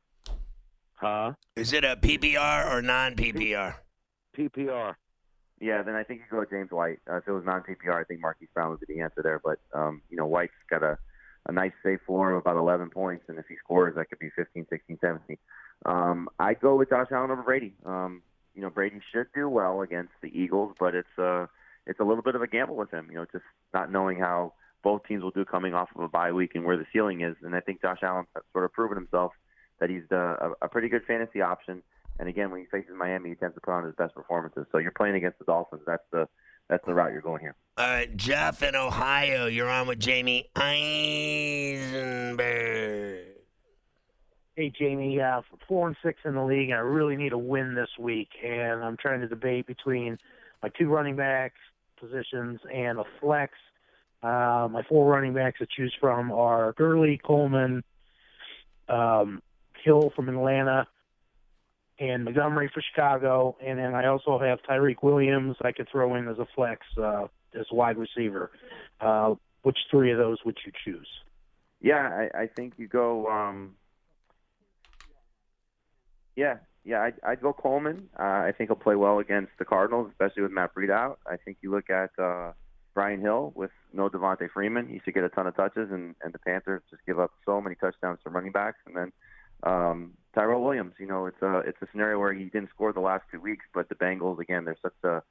Huh? 0.95 1.33
Is 1.55 1.73
it 1.73 1.83
a 1.83 1.95
PPR 1.95 2.71
or 2.71 2.81
non 2.81 3.15
PPR? 3.15 3.75
PPR. 4.37 4.95
Yeah, 5.59 5.83
then 5.83 5.93
I 5.95 6.03
think 6.03 6.21
you 6.21 6.25
go 6.31 6.39
with 6.39 6.49
James 6.49 6.71
White. 6.71 6.99
Uh, 7.09 7.17
if 7.17 7.27
it 7.27 7.31
was 7.31 7.43
non 7.45 7.61
PPR, 7.61 7.99
I 7.99 8.03
think 8.03 8.21
Marquise 8.21 8.49
Brown 8.53 8.71
would 8.71 8.79
be 8.79 8.93
the 8.93 9.01
answer 9.01 9.21
there. 9.21 9.39
But 9.43 9.59
um, 9.73 10.01
you 10.09 10.17
know, 10.17 10.25
White's 10.25 10.53
got 10.69 10.81
a 10.81 10.97
a 11.47 11.51
nice 11.51 11.71
safe 11.83 11.99
floor 12.05 12.31
of 12.31 12.37
about 12.37 12.57
11 12.57 12.89
points, 12.89 13.25
and 13.27 13.39
if 13.39 13.45
he 13.47 13.55
scores, 13.63 13.95
that 13.95 14.09
could 14.09 14.19
be 14.19 14.29
15, 14.35 14.67
16, 14.69 14.97
17. 15.01 15.37
Um, 15.85 16.29
I 16.39 16.53
go 16.53 16.75
with 16.75 16.89
Josh 16.89 17.07
Allen 17.11 17.31
over 17.31 17.41
Brady. 17.41 17.73
Um, 17.85 18.21
you 18.53 18.61
know, 18.61 18.69
Brady 18.69 18.99
should 19.11 19.27
do 19.33 19.49
well 19.49 19.81
against 19.81 20.13
the 20.21 20.27
Eagles, 20.27 20.75
but 20.79 20.93
it's 20.93 21.17
uh, 21.17 21.47
it's 21.87 21.99
a 21.99 22.03
little 22.03 22.21
bit 22.21 22.35
of 22.35 22.41
a 22.41 22.47
gamble 22.47 22.75
with 22.75 22.91
him. 22.91 23.07
You 23.09 23.15
know, 23.15 23.25
just 23.31 23.45
not 23.73 23.91
knowing 23.91 24.19
how 24.19 24.53
both 24.83 25.03
teams 25.07 25.23
will 25.23 25.31
do 25.31 25.45
coming 25.45 25.73
off 25.73 25.89
of 25.95 26.01
a 26.03 26.07
bye 26.07 26.31
week 26.31 26.51
and 26.55 26.65
where 26.65 26.77
the 26.77 26.85
ceiling 26.91 27.21
is. 27.21 27.35
And 27.43 27.55
I 27.55 27.61
think 27.61 27.81
Josh 27.81 27.99
Allen 28.03 28.25
has 28.35 28.43
sort 28.51 28.65
of 28.65 28.73
proven 28.73 28.97
himself 28.97 29.31
that 29.79 29.89
he's 29.89 30.03
a, 30.11 30.51
a 30.61 30.67
pretty 30.67 30.89
good 30.89 31.03
fantasy 31.05 31.41
option. 31.41 31.81
And 32.19 32.27
again, 32.27 32.51
when 32.51 32.59
he 32.59 32.65
faces 32.67 32.91
Miami, 32.95 33.29
he 33.29 33.35
tends 33.35 33.55
to 33.55 33.61
put 33.61 33.71
on 33.71 33.85
his 33.85 33.95
best 33.95 34.13
performances. 34.13 34.65
So 34.71 34.77
you're 34.77 34.91
playing 34.91 35.15
against 35.15 35.39
the 35.39 35.45
Dolphins. 35.45 35.81
That's 35.87 36.03
the 36.11 36.27
that's 36.69 36.85
the 36.85 36.93
route 36.93 37.11
you're 37.11 37.21
going 37.21 37.41
here. 37.41 37.55
All 37.77 37.87
right, 37.87 38.15
Jeff 38.15 38.61
in 38.63 38.75
Ohio, 38.75 39.47
you're 39.47 39.69
on 39.69 39.87
with 39.87 39.99
Jamie 39.99 40.49
Eisenberg. 40.55 41.81
Hey 44.55 44.71
Jamie, 44.77 45.19
uh, 45.19 45.41
four 45.67 45.87
and 45.87 45.95
six 46.03 46.19
in 46.25 46.35
the 46.35 46.43
league, 46.43 46.69
and 46.69 46.77
I 46.77 46.81
really 46.81 47.15
need 47.15 47.31
a 47.31 47.37
win 47.37 47.73
this 47.73 47.89
week. 47.97 48.29
And 48.43 48.83
I'm 48.83 48.97
trying 48.97 49.21
to 49.21 49.27
debate 49.27 49.65
between 49.65 50.17
my 50.61 50.69
two 50.77 50.89
running 50.89 51.15
backs 51.15 51.57
positions 51.99 52.59
and 52.71 52.99
a 52.99 53.03
flex. 53.19 53.53
Uh, 54.21 54.67
my 54.69 54.83
four 54.87 55.09
running 55.09 55.33
backs 55.33 55.59
to 55.59 55.65
choose 55.65 55.95
from 55.99 56.31
are 56.31 56.73
Gurley, 56.73 57.19
Coleman, 57.23 57.83
um, 58.89 59.41
Hill 59.83 60.11
from 60.15 60.29
Atlanta, 60.29 60.87
and 62.01 62.25
Montgomery 62.25 62.69
for 62.73 62.81
Chicago. 62.81 63.55
And 63.63 63.77
then 63.77 63.93
I 63.93 64.07
also 64.07 64.39
have 64.39 64.59
Tyreek 64.67 65.03
Williams 65.03 65.55
I 65.61 65.71
could 65.71 65.87
throw 65.89 66.15
in 66.15 66.27
as 66.27 66.39
a 66.39 66.47
flex 66.55 66.81
uh, 67.01 67.27
as 67.57 67.67
wide 67.71 67.97
receiver. 67.97 68.51
Uh, 68.99 69.35
which 69.61 69.77
three 69.91 70.11
of 70.11 70.17
those 70.17 70.39
would 70.43 70.57
you 70.65 70.71
choose? 70.83 71.07
Yeah, 71.79 72.27
I, 72.33 72.41
I 72.41 72.47
think 72.47 72.73
you 72.77 72.87
go. 72.87 73.27
Um, 73.27 73.75
yeah, 76.35 76.57
yeah, 76.83 77.01
I'd, 77.01 77.13
I'd 77.23 77.41
go 77.41 77.53
Coleman. 77.53 78.09
Uh, 78.19 78.23
I 78.23 78.53
think 78.57 78.69
he'll 78.69 78.75
play 78.75 78.95
well 78.95 79.19
against 79.19 79.51
the 79.59 79.65
Cardinals, 79.65 80.09
especially 80.09 80.41
with 80.41 80.51
Matt 80.51 80.73
Breida 80.73 80.91
out. 80.91 81.19
I 81.27 81.37
think 81.37 81.57
you 81.61 81.69
look 81.69 81.91
at 81.91 82.09
uh, 82.17 82.53
Brian 82.95 83.21
Hill 83.21 83.51
with 83.55 83.71
no 83.93 84.09
Devonta 84.09 84.49
Freeman. 84.51 84.87
He 84.87 85.01
should 85.03 85.13
get 85.13 85.23
a 85.23 85.29
ton 85.29 85.45
of 85.45 85.55
touches, 85.55 85.91
and, 85.91 86.15
and 86.23 86.33
the 86.33 86.39
Panthers 86.39 86.81
just 86.89 87.05
give 87.05 87.19
up 87.19 87.31
so 87.45 87.61
many 87.61 87.75
touchdowns 87.75 88.19
to 88.23 88.31
running 88.31 88.51
backs. 88.51 88.79
And 88.87 88.95
then 88.95 89.11
um, 89.63 90.13
Tyrell 90.33 90.63
Williams, 90.63 90.93
you 90.99 91.07
know, 91.07 91.25
it's 91.25 91.41
a 91.41 91.59
it's 91.59 91.81
a 91.81 91.87
scenario 91.91 92.19
where 92.19 92.33
he 92.33 92.45
didn't 92.45 92.69
score 92.69 92.93
the 92.93 92.99
last 92.99 93.23
two 93.31 93.39
weeks, 93.39 93.65
but 93.73 93.89
the 93.89 93.95
Bengals 93.95 94.39
again, 94.39 94.65
they're 94.65 94.77
such 94.81 94.93
a 95.03 95.21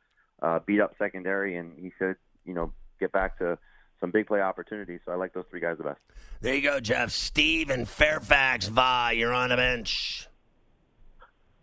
uh, 0.43 0.59
beat 0.67 0.81
up 0.81 0.95
secondary, 0.99 1.57
and 1.57 1.79
he 1.79 1.93
should 1.99 2.17
you 2.45 2.55
know 2.55 2.73
get 2.99 3.13
back 3.13 3.39
to 3.39 3.59
some 4.01 4.11
big 4.11 4.27
play 4.27 4.41
opportunities. 4.41 5.01
So 5.05 5.13
I 5.13 5.17
like 5.17 5.33
those 5.33 5.45
three 5.51 5.61
guys 5.61 5.79
the 5.79 5.85
best. 5.85 6.01
There 6.41 6.55
you 6.55 6.63
go, 6.63 6.81
Jeff. 6.81 7.11
Steve 7.11 7.71
and 7.71 7.89
Fairfax, 7.89 8.69
Va, 8.69 9.11
you're 9.15 9.33
on 9.33 9.53
a 9.53 9.57
bench. 9.57 10.27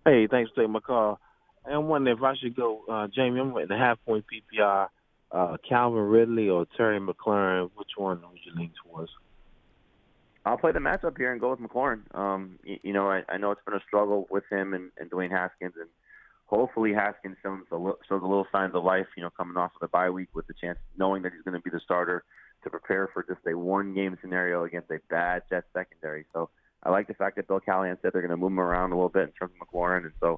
Hey, 0.05 0.27
thanks 0.27 0.51
for 0.51 0.61
taking 0.61 0.71
my 0.71 0.79
call. 0.79 1.19
I'm 1.65 1.87
wondering 1.87 2.17
if 2.17 2.23
I 2.23 2.35
should 2.35 2.55
go, 2.55 2.83
uh, 2.89 3.07
Jamie. 3.13 3.41
I'm 3.41 3.57
at 3.57 3.67
the 3.67 3.77
half 3.77 3.97
point 4.05 4.25
PPR. 4.25 4.87
Uh, 5.29 5.57
Calvin 5.67 5.99
Ridley 5.99 6.47
or 6.47 6.65
Terry 6.77 6.99
McLaurin. 6.99 7.69
Which 7.75 7.89
one 7.97 8.21
would 8.21 8.39
you 8.45 8.53
lean 8.55 8.71
towards? 8.83 9.11
I'll 10.47 10.57
play 10.57 10.71
the 10.71 10.79
matchup 10.79 11.17
here 11.17 11.31
and 11.31 11.41
go 11.41 11.49
with 11.51 11.59
McLaurin. 11.59 12.03
Um, 12.15 12.57
you, 12.63 12.77
you 12.83 12.93
know, 12.93 13.09
I, 13.09 13.23
I 13.27 13.37
know 13.37 13.51
it's 13.51 13.61
been 13.65 13.75
a 13.75 13.83
struggle 13.85 14.27
with 14.29 14.45
him 14.49 14.73
and, 14.73 14.91
and 14.97 15.11
Dwayne 15.11 15.29
Haskins, 15.29 15.73
and 15.77 15.89
hopefully 16.45 16.93
Haskins 16.93 17.35
shows 17.43 17.59
a, 17.71 17.75
little, 17.75 17.99
shows 18.07 18.21
a 18.23 18.25
little 18.25 18.47
signs 18.51 18.73
of 18.73 18.83
life. 18.83 19.07
You 19.17 19.23
know, 19.23 19.29
coming 19.29 19.57
off 19.57 19.71
of 19.75 19.81
the 19.81 19.89
bye 19.89 20.09
week 20.09 20.29
with 20.33 20.47
the 20.47 20.53
chance, 20.53 20.79
knowing 20.97 21.23
that 21.23 21.33
he's 21.33 21.41
going 21.41 21.59
to 21.59 21.61
be 21.61 21.69
the 21.69 21.81
starter 21.81 22.23
to 22.63 22.69
prepare 22.69 23.09
for 23.13 23.23
just 23.23 23.41
a 23.45 23.57
one-game 23.57 24.17
scenario 24.21 24.63
against 24.63 24.89
a 24.89 24.99
bad 25.09 25.43
Jets 25.49 25.67
secondary. 25.73 26.25
So 26.33 26.49
I 26.81 26.91
like 26.91 27.07
the 27.07 27.13
fact 27.13 27.35
that 27.35 27.47
Bill 27.47 27.59
Callahan 27.59 27.97
said 28.01 28.13
they're 28.13 28.21
going 28.21 28.31
to 28.31 28.37
move 28.37 28.51
him 28.51 28.59
around 28.59 28.93
a 28.93 28.95
little 28.95 29.09
bit 29.09 29.23
in 29.23 29.31
terms 29.33 29.51
of 29.59 29.67
McLaurin, 29.67 30.05
and 30.05 30.13
so 30.19 30.37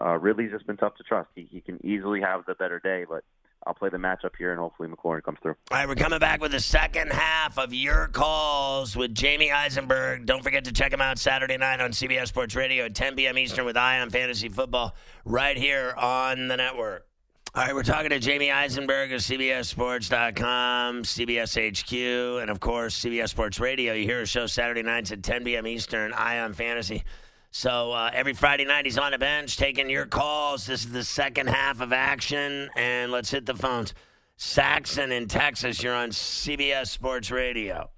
uh, 0.00 0.18
Ridley's 0.18 0.50
just 0.50 0.66
been 0.66 0.78
tough 0.78 0.96
to 0.96 1.02
trust. 1.02 1.28
He, 1.34 1.46
he 1.50 1.60
can 1.60 1.84
easily 1.84 2.20
have 2.22 2.46
the 2.46 2.54
better 2.54 2.80
day, 2.80 3.04
but 3.08 3.24
I'll 3.66 3.74
play 3.74 3.90
the 3.90 3.98
matchup 3.98 4.30
here, 4.38 4.52
and 4.52 4.58
hopefully 4.58 4.88
McLaurin 4.88 5.22
comes 5.22 5.38
through. 5.42 5.54
All 5.70 5.78
right, 5.78 5.86
we're 5.86 5.94
coming 5.94 6.18
back 6.18 6.40
with 6.40 6.52
the 6.52 6.60
second 6.60 7.12
half 7.12 7.58
of 7.58 7.74
your 7.74 8.08
calls 8.08 8.96
with 8.96 9.14
Jamie 9.14 9.52
Eisenberg. 9.52 10.24
Don't 10.24 10.42
forget 10.42 10.64
to 10.64 10.72
check 10.72 10.92
him 10.92 11.00
out 11.00 11.18
Saturday 11.18 11.58
night 11.58 11.80
on 11.80 11.90
CBS 11.90 12.28
Sports 12.28 12.56
Radio 12.56 12.86
at 12.86 12.94
10 12.94 13.16
p.m. 13.16 13.36
Eastern 13.36 13.66
with 13.66 13.76
Eye 13.76 14.00
on 14.00 14.08
Fantasy 14.10 14.48
Football 14.48 14.94
right 15.24 15.56
here 15.56 15.92
on 15.96 16.48
the 16.48 16.56
network. 16.56 17.06
All 17.52 17.64
right, 17.64 17.74
we're 17.74 17.82
talking 17.82 18.10
to 18.10 18.20
Jamie 18.20 18.52
Eisenberg 18.52 19.12
of 19.12 19.20
CBSSports.com, 19.20 21.02
CBS 21.02 21.80
HQ, 21.80 22.40
and 22.42 22.48
of 22.48 22.60
course, 22.60 22.98
CBS 22.98 23.30
Sports 23.30 23.58
Radio. 23.58 23.92
You 23.92 24.04
hear 24.04 24.20
a 24.20 24.26
show 24.26 24.46
Saturday 24.46 24.82
nights 24.82 25.10
at 25.10 25.24
10 25.24 25.44
p.m. 25.44 25.66
Eastern, 25.66 26.12
Eye 26.12 26.38
on 26.38 26.52
Fantasy. 26.54 27.02
So 27.50 27.92
uh, 27.92 28.10
every 28.12 28.32
Friday 28.32 28.64
night, 28.64 28.84
he's 28.84 28.98
on 28.98 29.10
the 29.10 29.18
bench 29.18 29.56
taking 29.56 29.90
your 29.90 30.06
calls. 30.06 30.66
This 30.66 30.84
is 30.84 30.92
the 30.92 31.02
second 31.02 31.48
half 31.48 31.80
of 31.80 31.92
action, 31.92 32.70
and 32.76 33.10
let's 33.10 33.30
hit 33.30 33.44
the 33.44 33.54
phones. 33.54 33.92
Saxon 34.36 35.10
in 35.12 35.26
Texas, 35.26 35.82
you're 35.82 35.94
on 35.94 36.10
CBS 36.10 36.86
Sports 36.86 37.30
Radio. 37.30 37.90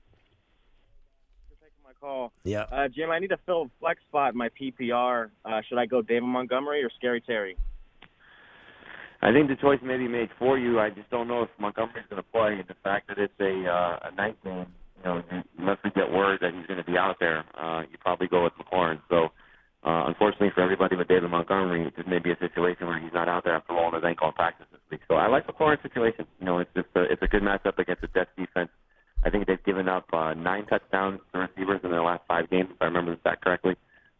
Taking 1.50 1.84
my 1.84 1.92
call. 2.00 2.32
Yeah. 2.44 2.62
Uh, 2.62 2.88
Jim, 2.88 3.10
I 3.10 3.18
need 3.18 3.28
to 3.28 3.38
fill 3.44 3.62
a 3.62 3.70
flex 3.78 4.00
spot 4.08 4.32
in 4.32 4.38
my 4.38 4.48
PPR. 4.60 5.30
Uh, 5.44 5.60
should 5.68 5.78
I 5.78 5.86
go 5.86 6.00
David 6.00 6.24
Montgomery 6.24 6.82
or 6.82 6.90
Scary 6.96 7.20
Terry? 7.20 7.56
I 9.20 9.32
think 9.32 9.48
the 9.48 9.54
choice 9.54 9.78
may 9.82 9.98
be 9.98 10.08
made 10.08 10.30
for 10.36 10.58
you. 10.58 10.80
I 10.80 10.90
just 10.90 11.08
don't 11.10 11.28
know 11.28 11.42
if 11.42 11.50
Montgomery's 11.58 12.06
going 12.10 12.20
to 12.20 12.28
play. 12.28 12.54
And 12.58 12.66
the 12.66 12.74
fact 12.82 13.06
that 13.06 13.18
it's 13.18 13.38
a 13.38 13.68
uh, 13.68 14.08
a 14.10 14.14
night 14.16 14.36
game, 14.42 14.66
you 15.02 15.10
know, 15.10 15.22
unless 15.58 15.78
we 15.84 15.90
get 15.90 16.10
word 16.10 16.38
that 16.40 16.54
he's 16.54 16.66
going 16.66 16.78
to 16.78 16.84
be 16.84 16.96
out 16.96 17.16
there, 17.18 17.44
uh, 17.58 17.82
you 17.90 17.98
probably 18.00 18.28
go 18.28 18.44
with 18.44 18.52
McLaurin. 18.54 19.00
So, 19.08 19.30
uh, 19.84 20.06
unfortunately 20.06 20.50
for 20.54 20.62
everybody 20.62 20.94
with 20.94 21.08
David 21.08 21.30
Montgomery, 21.30 21.92
this 21.96 22.06
may 22.06 22.20
be 22.20 22.30
a 22.30 22.38
situation 22.38 22.86
where 22.86 23.00
he's 23.00 23.12
not 23.12 23.28
out 23.28 23.44
there 23.44 23.54
after 23.54 23.74
rolling 23.74 23.94
his 23.94 24.04
ankle 24.04 24.28
in 24.28 24.34
practice 24.34 24.66
this 24.70 24.80
week. 24.90 25.00
So 25.08 25.16
I 25.16 25.26
like 25.26 25.46
McLaurin's 25.46 25.82
situation. 25.82 26.26
You 26.38 26.46
know, 26.46 26.58
it's 26.58 26.70
just 26.74 26.88
a, 26.94 27.02
it's 27.02 27.22
a 27.22 27.26
good 27.26 27.42
matchup 27.42 27.78
against 27.78 28.02
the 28.02 28.08
Jets 28.08 28.30
defense. 28.36 28.70
I 29.24 29.30
think 29.30 29.46
they've 29.46 29.62
given 29.64 29.88
up 29.88 30.06
uh, 30.12 30.34
nine 30.34 30.66
touchdowns 30.66 31.20
to 31.32 31.38
receivers 31.38 31.80
in 31.82 31.90
their 31.90 32.02
last 32.02 32.22
five 32.28 32.50
games, 32.50 32.68
if 32.70 32.80
I 32.80 32.86
remember 32.86 33.14
the 33.14 33.20
stat 33.20 33.42
correctly. 33.42 33.74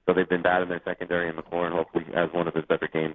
So 0.07 0.15
they've 0.15 0.29
been 0.29 0.43
bad 0.43 0.63
in 0.63 0.69
their 0.69 0.83
secondary, 0.85 1.29
and 1.29 1.39
McLaurin 1.39 1.73
hopefully 1.73 2.05
has 2.15 2.31
one 2.33 2.49
of 2.49 2.55
his 2.55 2.65
better 2.65 2.89
games 2.93 3.15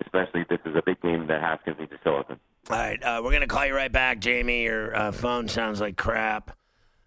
especially 0.00 0.44
this 0.48 0.58
is 0.64 0.74
a 0.76 0.82
big 0.84 1.00
game 1.02 1.26
that 1.28 1.40
Haskins 1.40 1.76
needs 1.78 1.90
to 1.90 1.98
show 2.04 2.16
up 2.16 2.30
in. 2.30 2.36
All 2.70 2.76
right, 2.76 3.02
uh, 3.02 3.20
we're 3.22 3.30
going 3.30 3.42
to 3.42 3.46
call 3.46 3.66
you 3.66 3.74
right 3.74 3.90
back, 3.90 4.20
Jamie. 4.20 4.64
Your 4.64 4.94
uh, 4.94 5.12
phone 5.12 5.48
sounds 5.48 5.80
like 5.80 5.96
crap. 5.96 6.56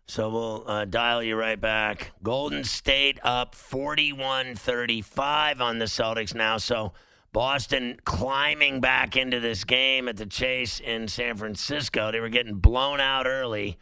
So 0.07 0.29
we'll 0.29 0.63
uh, 0.67 0.85
dial 0.85 1.23
you 1.23 1.35
right 1.35 1.59
back. 1.59 2.11
Golden 2.21 2.63
State 2.63 3.19
up 3.23 3.55
41 3.55 4.55
35 4.55 5.61
on 5.61 5.79
the 5.79 5.85
Celtics 5.85 6.35
now. 6.35 6.57
So 6.57 6.93
Boston 7.33 7.99
climbing 8.05 8.81
back 8.81 9.17
into 9.17 9.39
this 9.39 9.63
game 9.63 10.07
at 10.07 10.17
the 10.17 10.25
Chase 10.25 10.79
in 10.79 11.07
San 11.07 11.37
Francisco. 11.37 12.11
They 12.11 12.19
were 12.19 12.29
getting 12.29 12.55
blown 12.55 12.99
out 12.99 13.25
early, 13.25 13.77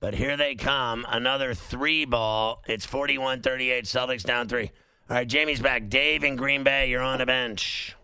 but 0.00 0.14
here 0.14 0.36
they 0.36 0.54
come. 0.54 1.06
Another 1.08 1.52
three 1.52 2.06
ball. 2.06 2.62
It's 2.66 2.86
41 2.86 3.42
38. 3.42 3.84
Celtics 3.84 4.24
down 4.24 4.48
three. 4.48 4.70
All 5.08 5.16
right, 5.16 5.28
Jamie's 5.28 5.60
back. 5.60 5.88
Dave 5.88 6.24
in 6.24 6.36
Green 6.36 6.64
Bay, 6.64 6.90
you're 6.90 7.02
on 7.02 7.18
the 7.18 7.26
bench. 7.26 7.94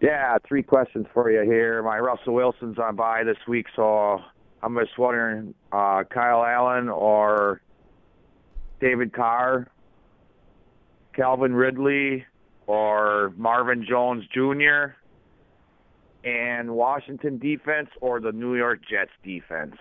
Yeah, 0.00 0.38
three 0.48 0.62
questions 0.62 1.06
for 1.12 1.30
you 1.30 1.42
here. 1.42 1.82
My 1.82 1.98
Russell 1.98 2.32
Wilson's 2.32 2.78
on 2.78 2.96
by 2.96 3.24
this 3.24 3.36
week, 3.46 3.66
so 3.76 4.20
I'm 4.62 4.76
just 4.78 4.98
wondering 4.98 5.54
uh, 5.72 6.04
Kyle 6.04 6.44
Allen 6.44 6.88
or 6.88 7.62
David 8.80 9.12
Carr, 9.12 9.68
Calvin 11.14 11.54
Ridley 11.54 12.24
or 12.66 13.32
Marvin 13.36 13.84
Jones 13.88 14.24
Jr., 14.32 14.94
and 16.22 16.74
Washington 16.74 17.38
defense 17.38 17.88
or 18.00 18.20
the 18.20 18.32
New 18.32 18.54
York 18.54 18.80
Jets 18.88 19.10
defense. 19.24 19.76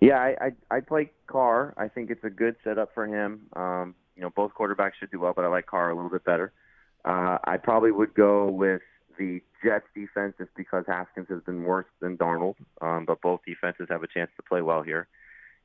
Yeah, 0.00 0.18
I 0.18 0.36
I 0.40 0.76
I'd 0.76 0.86
play 0.86 1.10
Carr. 1.26 1.74
I 1.78 1.88
think 1.88 2.10
it's 2.10 2.24
a 2.24 2.30
good 2.30 2.56
setup 2.64 2.92
for 2.92 3.06
him. 3.06 3.42
Um, 3.54 3.94
you 4.16 4.22
know, 4.22 4.30
both 4.30 4.52
quarterbacks 4.52 4.92
should 5.00 5.10
do 5.10 5.20
well, 5.20 5.32
but 5.34 5.44
I 5.44 5.48
like 5.48 5.66
Carr 5.66 5.90
a 5.90 5.94
little 5.94 6.10
bit 6.10 6.24
better. 6.24 6.52
Uh, 7.04 7.38
I 7.44 7.56
probably 7.56 7.90
would 7.90 8.12
go 8.14 8.50
with 8.50 8.82
the 9.18 9.40
Jets 9.62 9.86
defense 9.94 10.34
just 10.38 10.50
because 10.56 10.84
Haskins 10.86 11.26
has 11.28 11.42
been 11.42 11.62
worse 11.62 11.86
than 12.00 12.16
Darnold, 12.16 12.56
um, 12.80 13.04
but 13.06 13.20
both 13.20 13.40
defenses 13.46 13.86
have 13.90 14.02
a 14.02 14.06
chance 14.06 14.30
to 14.36 14.42
play 14.42 14.62
well 14.62 14.82
here. 14.82 15.08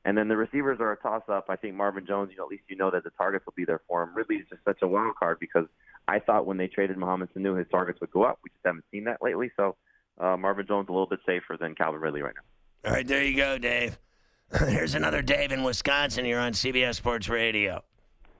And 0.04 0.16
then 0.16 0.28
the 0.28 0.36
receivers 0.36 0.78
are 0.80 0.92
a 0.92 0.96
toss-up. 0.96 1.46
I 1.48 1.56
think 1.56 1.74
Marvin 1.74 2.06
Jones, 2.06 2.30
you 2.30 2.38
know, 2.38 2.44
at 2.44 2.50
least 2.50 2.62
you 2.68 2.76
know 2.76 2.90
that 2.90 3.04
the 3.04 3.10
targets 3.10 3.44
will 3.44 3.54
be 3.56 3.64
there 3.64 3.80
for 3.88 4.02
him. 4.02 4.14
Ridley 4.14 4.36
is 4.36 4.46
just 4.48 4.64
such 4.64 4.78
a 4.82 4.88
wild 4.88 5.16
card 5.16 5.38
because 5.40 5.66
I 6.06 6.20
thought 6.20 6.46
when 6.46 6.56
they 6.56 6.68
traded 6.68 6.96
Mohamed 6.96 7.30
Sanu, 7.34 7.58
his 7.58 7.66
targets 7.70 8.00
would 8.00 8.10
go 8.10 8.22
up. 8.22 8.38
We 8.44 8.50
just 8.50 8.64
haven't 8.64 8.84
seen 8.90 9.04
that 9.04 9.18
lately. 9.20 9.50
So 9.56 9.76
uh, 10.18 10.36
Marvin 10.36 10.66
Jones 10.66 10.86
is 10.86 10.88
a 10.88 10.92
little 10.92 11.08
bit 11.08 11.20
safer 11.26 11.56
than 11.60 11.74
Calvin 11.74 12.00
Ridley 12.00 12.22
right 12.22 12.34
now. 12.34 12.88
All 12.88 12.94
right, 12.94 13.06
there 13.06 13.24
you 13.24 13.36
go, 13.36 13.58
Dave. 13.58 13.98
Here's 14.68 14.94
another 14.94 15.20
Dave 15.20 15.52
in 15.52 15.62
Wisconsin. 15.62 16.24
You're 16.24 16.40
on 16.40 16.52
CBS 16.52 16.94
Sports 16.94 17.28
Radio. 17.28 17.82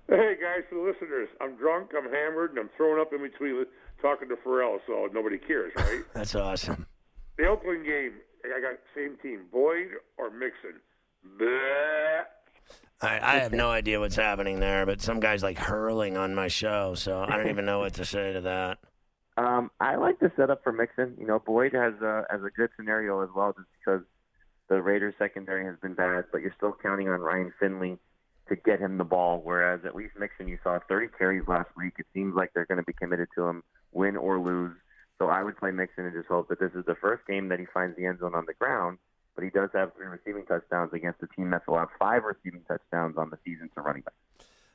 Hey 0.08 0.36
guys, 0.40 0.64
to 0.70 0.76
the 0.76 0.80
listeners, 0.80 1.28
I'm 1.38 1.54
drunk, 1.56 1.90
I'm 1.94 2.10
hammered, 2.10 2.52
and 2.52 2.60
I'm 2.60 2.70
thrown 2.78 2.98
up 2.98 3.12
in 3.12 3.20
between 3.20 3.66
talking 4.00 4.28
to 4.28 4.36
Ferrall, 4.36 4.78
so 4.86 5.08
nobody 5.12 5.38
cares, 5.38 5.72
right? 5.76 6.02
That's 6.14 6.34
awesome. 6.34 6.86
The 7.36 7.46
Oakland 7.46 7.84
game, 7.84 8.12
I 8.44 8.60
got 8.60 8.78
same 8.94 9.16
team, 9.22 9.46
Boyd 9.52 9.88
or 10.16 10.30
Mixon. 10.30 10.80
Bleh. 11.38 12.22
I, 13.00 13.20
I 13.20 13.38
have 13.38 13.52
no 13.52 13.70
idea 13.70 14.00
what's 14.00 14.16
happening 14.16 14.58
there, 14.58 14.84
but 14.84 15.00
some 15.00 15.20
guy's 15.20 15.42
like 15.42 15.58
hurling 15.58 16.16
on 16.16 16.34
my 16.34 16.48
show, 16.48 16.94
so 16.94 17.22
I 17.22 17.36
don't 17.36 17.48
even 17.48 17.64
know 17.64 17.78
what 17.78 17.94
to 17.94 18.04
say 18.04 18.32
to 18.32 18.40
that. 18.42 18.78
Um, 19.38 19.70
I 19.78 19.94
like 19.94 20.18
the 20.18 20.32
setup 20.36 20.64
for 20.64 20.72
Mixon. 20.72 21.14
You 21.16 21.24
know, 21.24 21.38
Boyd 21.38 21.72
has 21.72 21.94
a 22.02 22.24
has 22.28 22.40
a 22.42 22.50
good 22.50 22.70
scenario 22.76 23.22
as 23.22 23.28
well, 23.32 23.52
just 23.56 23.68
because 23.78 24.02
the 24.68 24.82
Raiders 24.82 25.14
secondary 25.16 25.64
has 25.64 25.76
been 25.80 25.94
bad, 25.94 26.24
but 26.32 26.40
you're 26.40 26.54
still 26.56 26.74
counting 26.82 27.08
on 27.08 27.20
Ryan 27.20 27.52
Finley 27.60 27.98
to 28.48 28.56
get 28.56 28.80
him 28.80 28.98
the 28.98 29.04
ball. 29.04 29.40
Whereas 29.44 29.80
at 29.84 29.94
least 29.94 30.14
Mixon, 30.18 30.48
you 30.48 30.58
saw 30.64 30.80
30 30.88 31.08
carries 31.16 31.46
last 31.46 31.68
week. 31.76 31.94
It 31.98 32.06
seems 32.12 32.34
like 32.34 32.50
they're 32.52 32.66
going 32.66 32.78
to 32.78 32.84
be 32.84 32.92
committed 32.92 33.28
to 33.36 33.46
him, 33.46 33.62
win 33.92 34.16
or 34.16 34.38
lose. 34.38 34.76
So 35.18 35.26
I 35.26 35.42
would 35.42 35.56
play 35.56 35.70
Mixon 35.70 36.04
and 36.04 36.14
just 36.14 36.28
hope 36.28 36.48
that 36.48 36.60
this 36.60 36.72
is 36.74 36.84
the 36.86 36.94
first 36.94 37.26
game 37.26 37.48
that 37.48 37.58
he 37.58 37.66
finds 37.66 37.96
the 37.96 38.06
end 38.06 38.20
zone 38.20 38.34
on 38.34 38.44
the 38.46 38.54
ground. 38.54 38.98
But 39.34 39.44
he 39.44 39.50
does 39.50 39.70
have 39.72 39.92
three 39.94 40.06
receiving 40.06 40.44
touchdowns 40.46 40.92
against 40.92 41.22
a 41.22 41.28
team 41.28 41.50
that's 41.50 41.66
allowed 41.68 41.88
five 41.98 42.24
receiving 42.24 42.62
touchdowns 42.66 43.16
on 43.16 43.30
the 43.30 43.38
season 43.44 43.70
to 43.74 43.80
running 43.82 44.02
back. 44.02 44.14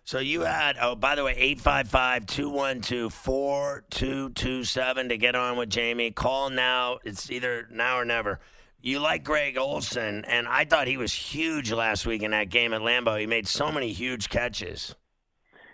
So 0.06 0.20
you 0.20 0.42
had, 0.42 0.76
oh, 0.82 0.96
by 0.96 1.16
the 1.16 1.24
way, 1.24 1.32
855 1.32 2.26
212 2.26 3.14
4227 3.14 5.10
to 5.10 5.18
get 5.18 5.36
on 5.36 5.58
with 5.58 5.70
Jamie. 5.70 6.12
Call 6.12 6.50
now. 6.50 7.00
It's 7.06 7.32
either 7.32 7.68
now 7.72 7.98
or 7.98 8.06
never. 8.06 8.40
You 8.82 9.00
like 9.00 9.24
Greg 9.24 9.58
Olsen, 9.58 10.26
and 10.26 10.46
I 10.46 10.66
thought 10.66 10.88
he 10.88 10.98
was 10.98 11.14
huge 11.14 11.72
last 11.72 12.06
week 12.06 12.22
in 12.22 12.32
that 12.32 12.50
game 12.50 12.74
at 12.74 12.82
Lambeau. 12.82 13.18
He 13.18 13.26
made 13.26 13.48
so 13.48 13.72
many 13.72 13.94
huge 13.94 14.28
catches. 14.28 14.94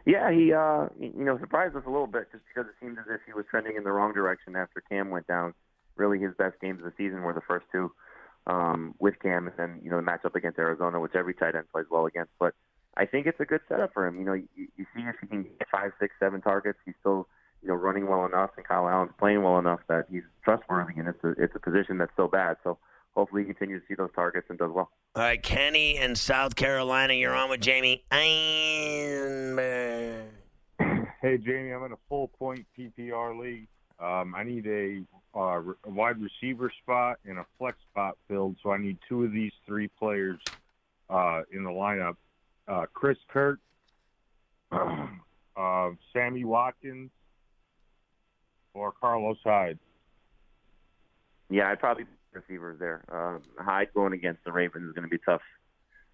Yeah, 0.10 0.32
he 0.32 0.52
uh 0.52 0.88
you 1.00 1.24
know 1.24 1.38
surprised 1.38 1.76
us 1.76 1.84
a 1.86 1.90
little 1.90 2.08
bit 2.08 2.32
just 2.32 2.44
because 2.48 2.68
it 2.68 2.74
seemed 2.82 2.98
as 2.98 3.06
if 3.08 3.22
he 3.28 3.34
was 3.34 3.46
trending 3.48 3.76
in 3.78 3.84
the 3.84 3.92
wrong 3.92 4.12
direction 4.12 4.56
after 4.56 4.82
Cam 4.82 5.12
went 5.12 5.28
down. 5.28 5.54
Really, 5.98 6.18
his 6.18 6.34
best 6.34 6.60
games 6.60 6.80
of 6.80 6.86
the 6.86 6.94
season 6.98 7.22
were 7.22 7.34
the 7.34 7.46
first 7.48 7.68
two 7.72 7.92
um, 8.48 8.96
with 8.98 9.20
Cam, 9.22 9.46
and 9.46 9.56
then 9.56 9.80
you 9.84 9.92
know 9.92 9.98
the 9.98 10.04
matchup 10.04 10.34
against 10.34 10.58
Arizona, 10.58 11.00
which 11.00 11.14
every 11.14 11.36
tight 11.36 11.54
end 11.54 11.72
plays 11.72 11.86
well 11.92 12.08
against. 12.08 12.32
But 12.40 12.56
I 12.98 13.06
think 13.06 13.28
it's 13.28 13.40
a 13.40 13.46
good 13.46 13.62
setup 13.70 13.94
for 13.94 14.08
him. 14.08 14.18
You 14.18 14.26
know, 14.26 14.34
you, 14.34 14.48
you 14.56 14.86
see 14.96 15.04
if 15.04 15.16
he 15.22 15.28
can 15.28 15.44
get 15.44 15.68
five, 15.72 15.92
six, 16.00 16.16
seven 16.20 16.42
targets, 16.42 16.80
he's 16.86 16.96
still 17.02 17.28
you 17.62 17.68
know 17.68 17.76
running 17.76 18.08
well 18.08 18.26
enough, 18.26 18.50
and 18.58 18.66
Kyle 18.66 18.90
Allen's 18.90 19.12
playing 19.20 19.44
well 19.44 19.60
enough 19.60 19.82
that 19.90 20.06
he's 20.10 20.24
trustworthy, 20.44 20.94
and 20.98 21.08
it's 21.08 21.24
a 21.24 21.32
it's 21.38 21.56
a 21.56 21.60
position 21.60 22.00
that's 22.00 22.16
so 22.18 22.28
bad. 22.28 22.58
So 22.64 22.80
hopefully 23.20 23.44
he 23.44 23.48
continues 23.54 23.82
to 23.82 23.88
see 23.90 23.96
those 23.96 24.12
targets 24.16 24.48
and 24.50 24.58
does 24.58 24.72
well. 24.72 24.90
All 25.16 25.24
right, 25.24 25.44
Kenny 25.44 25.98
in 25.98 26.16
South 26.16 26.56
Carolina, 26.56 27.14
you're 27.14 27.36
on 27.36 27.50
with 27.50 27.60
Jamie 27.62 28.06
Einberg. 28.12 29.50
Hey, 31.22 31.38
Jamie, 31.38 31.72
I'm 31.72 31.84
in 31.84 31.92
a 31.92 31.98
full 32.08 32.30
point 32.30 32.66
PPR 32.78 33.38
league. 33.38 33.68
Um, 34.00 34.34
I 34.34 34.46
need 34.46 34.66
a, 34.68 35.02
uh, 35.38 35.62
a 35.84 35.90
wide 35.90 36.16
receiver 36.22 36.72
spot 36.82 37.18
and 37.26 37.38
a 37.38 37.46
flex 37.58 37.78
spot 37.92 38.18
filled, 38.30 38.56
so 38.64 38.72
I 38.72 38.78
need 38.78 38.98
two 39.10 39.26
of 39.26 39.34
these 39.34 39.52
three 39.68 39.90
players 39.90 40.40
uh, 41.10 41.42
in 41.52 41.66
the 41.66 41.72
lineup. 41.72 42.16
Uh, 42.70 42.86
Chris 42.94 43.18
Kirk, 43.28 43.60
uh, 44.72 45.90
Sammy 46.14 46.46
Watkins, 46.46 47.12
or 48.74 48.94
Carlos 48.94 49.40
Hyde. 49.44 49.78
Yeah, 51.50 51.70
I'd 51.70 51.82
probably 51.82 52.06
receivers 52.34 52.80
there. 52.80 53.04
Uh, 53.12 53.64
Hyde 53.64 53.90
going 53.94 54.14
against 54.14 54.44
the 54.44 54.52
Ravens 54.52 54.88
is 54.88 54.94
going 54.94 55.04
to 55.04 55.10
be 55.10 55.22
tough, 55.24 55.42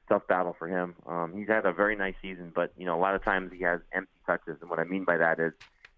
tough 0.10 0.28
battle 0.28 0.56
for 0.58 0.68
him. 0.68 0.96
Um, 1.06 1.34
he's 1.36 1.48
had 1.48 1.66
a 1.66 1.74
very 1.74 1.96
nice 1.96 2.16
season, 2.22 2.52
but 2.54 2.74
you 2.78 2.86
know 2.86 2.98
a 2.98 3.02
lot 3.02 3.16
of 3.16 3.24
times 3.24 3.52
he 3.56 3.64
has 3.64 3.82
empty 3.94 4.20
touches, 4.26 4.58
and 4.62 4.70
what 4.70 4.80
I 4.80 4.84
mean 4.84 5.04
by 5.04 5.18
that 5.18 5.40
is 5.40 5.54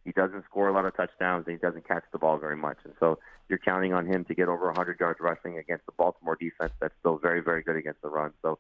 he 0.08 0.14
doesn't 0.14 0.46
score 0.46 0.70
a 0.70 0.74
lot 0.74 0.86
of 0.86 0.96
touchdowns 0.96 1.46
and 1.48 1.58
he 1.58 1.60
doesn't 1.60 1.86
catch 1.86 2.04
the 2.14 2.18
ball 2.18 2.38
very 2.38 2.56
much. 2.56 2.78
And 2.86 2.94
so 2.98 3.20
you're 3.50 3.60
counting 3.60 3.94
on 3.94 4.06
him 4.06 4.24
to 4.26 4.34
get 4.34 4.48
over 4.48 4.68
100 4.68 4.98
yards 5.02 5.20
rushing 5.20 5.58
against 5.58 5.86
the 5.86 5.92
Baltimore 5.92 6.38
defense 6.40 6.72
that's 6.80 6.94
still 7.02 7.18
very, 7.18 7.42
very 7.42 7.62
good 7.62 7.76
against 7.76 8.02
the 8.02 8.08
run. 8.08 8.32
So 8.42 8.58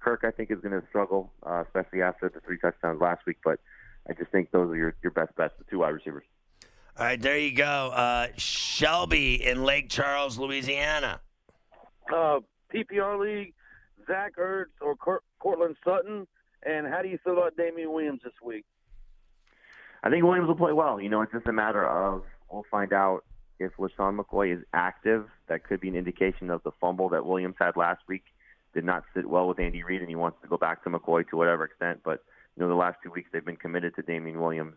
Kirk, 0.00 0.24
I 0.24 0.30
think, 0.30 0.50
is 0.50 0.60
going 0.60 0.78
to 0.78 0.86
struggle, 0.88 1.32
uh, 1.42 1.64
especially 1.66 2.02
after 2.02 2.28
the 2.28 2.40
three 2.40 2.58
touchdowns 2.58 3.00
last 3.00 3.24
week. 3.26 3.38
But 3.42 3.60
I 4.10 4.12
just 4.12 4.30
think 4.30 4.50
those 4.50 4.70
are 4.70 4.76
your, 4.76 4.94
your 5.02 5.12
best 5.12 5.34
bets, 5.36 5.54
the 5.58 5.64
two 5.70 5.78
wide 5.78 5.94
receivers. 5.94 6.24
All 7.00 7.06
right, 7.06 7.18
there 7.18 7.38
you 7.38 7.52
go. 7.52 7.64
Uh, 7.64 8.26
Shelby 8.36 9.42
in 9.42 9.64
Lake 9.64 9.88
Charles, 9.88 10.36
Louisiana. 10.36 11.22
Uh, 12.14 12.40
PPR 12.74 13.18
league, 13.18 13.54
Zach 14.06 14.36
Ertz 14.36 14.66
or 14.82 14.96
Cor- 14.96 15.22
Courtland 15.38 15.76
Sutton, 15.82 16.26
and 16.62 16.86
how 16.86 17.00
do 17.00 17.08
you 17.08 17.18
feel 17.24 17.32
about 17.32 17.56
Damien 17.56 17.90
Williams 17.90 18.20
this 18.22 18.34
week? 18.44 18.66
I 20.04 20.10
think 20.10 20.24
Williams 20.24 20.46
will 20.46 20.56
play 20.56 20.74
well. 20.74 21.00
You 21.00 21.08
know, 21.08 21.22
it's 21.22 21.32
just 21.32 21.46
a 21.46 21.54
matter 21.54 21.88
of 21.88 22.22
we'll 22.52 22.66
find 22.70 22.92
out 22.92 23.24
if 23.58 23.72
LeSean 23.78 24.20
McCoy 24.20 24.58
is 24.58 24.62
active. 24.74 25.24
That 25.48 25.64
could 25.64 25.80
be 25.80 25.88
an 25.88 25.96
indication 25.96 26.50
of 26.50 26.62
the 26.64 26.72
fumble 26.82 27.08
that 27.08 27.24
Williams 27.24 27.56
had 27.58 27.78
last 27.78 28.02
week. 28.08 28.24
Did 28.74 28.84
not 28.84 29.04
sit 29.14 29.24
well 29.24 29.48
with 29.48 29.58
Andy 29.58 29.82
Reid, 29.82 30.02
and 30.02 30.10
he 30.10 30.16
wants 30.16 30.36
to 30.42 30.48
go 30.48 30.58
back 30.58 30.84
to 30.84 30.90
McCoy 30.90 31.26
to 31.30 31.36
whatever 31.38 31.64
extent. 31.64 32.00
But 32.04 32.22
you 32.56 32.62
know, 32.62 32.68
the 32.68 32.74
last 32.74 32.98
two 33.02 33.10
weeks 33.10 33.30
they've 33.32 33.42
been 33.42 33.56
committed 33.56 33.96
to 33.96 34.02
Damien 34.02 34.38
Williams. 34.38 34.74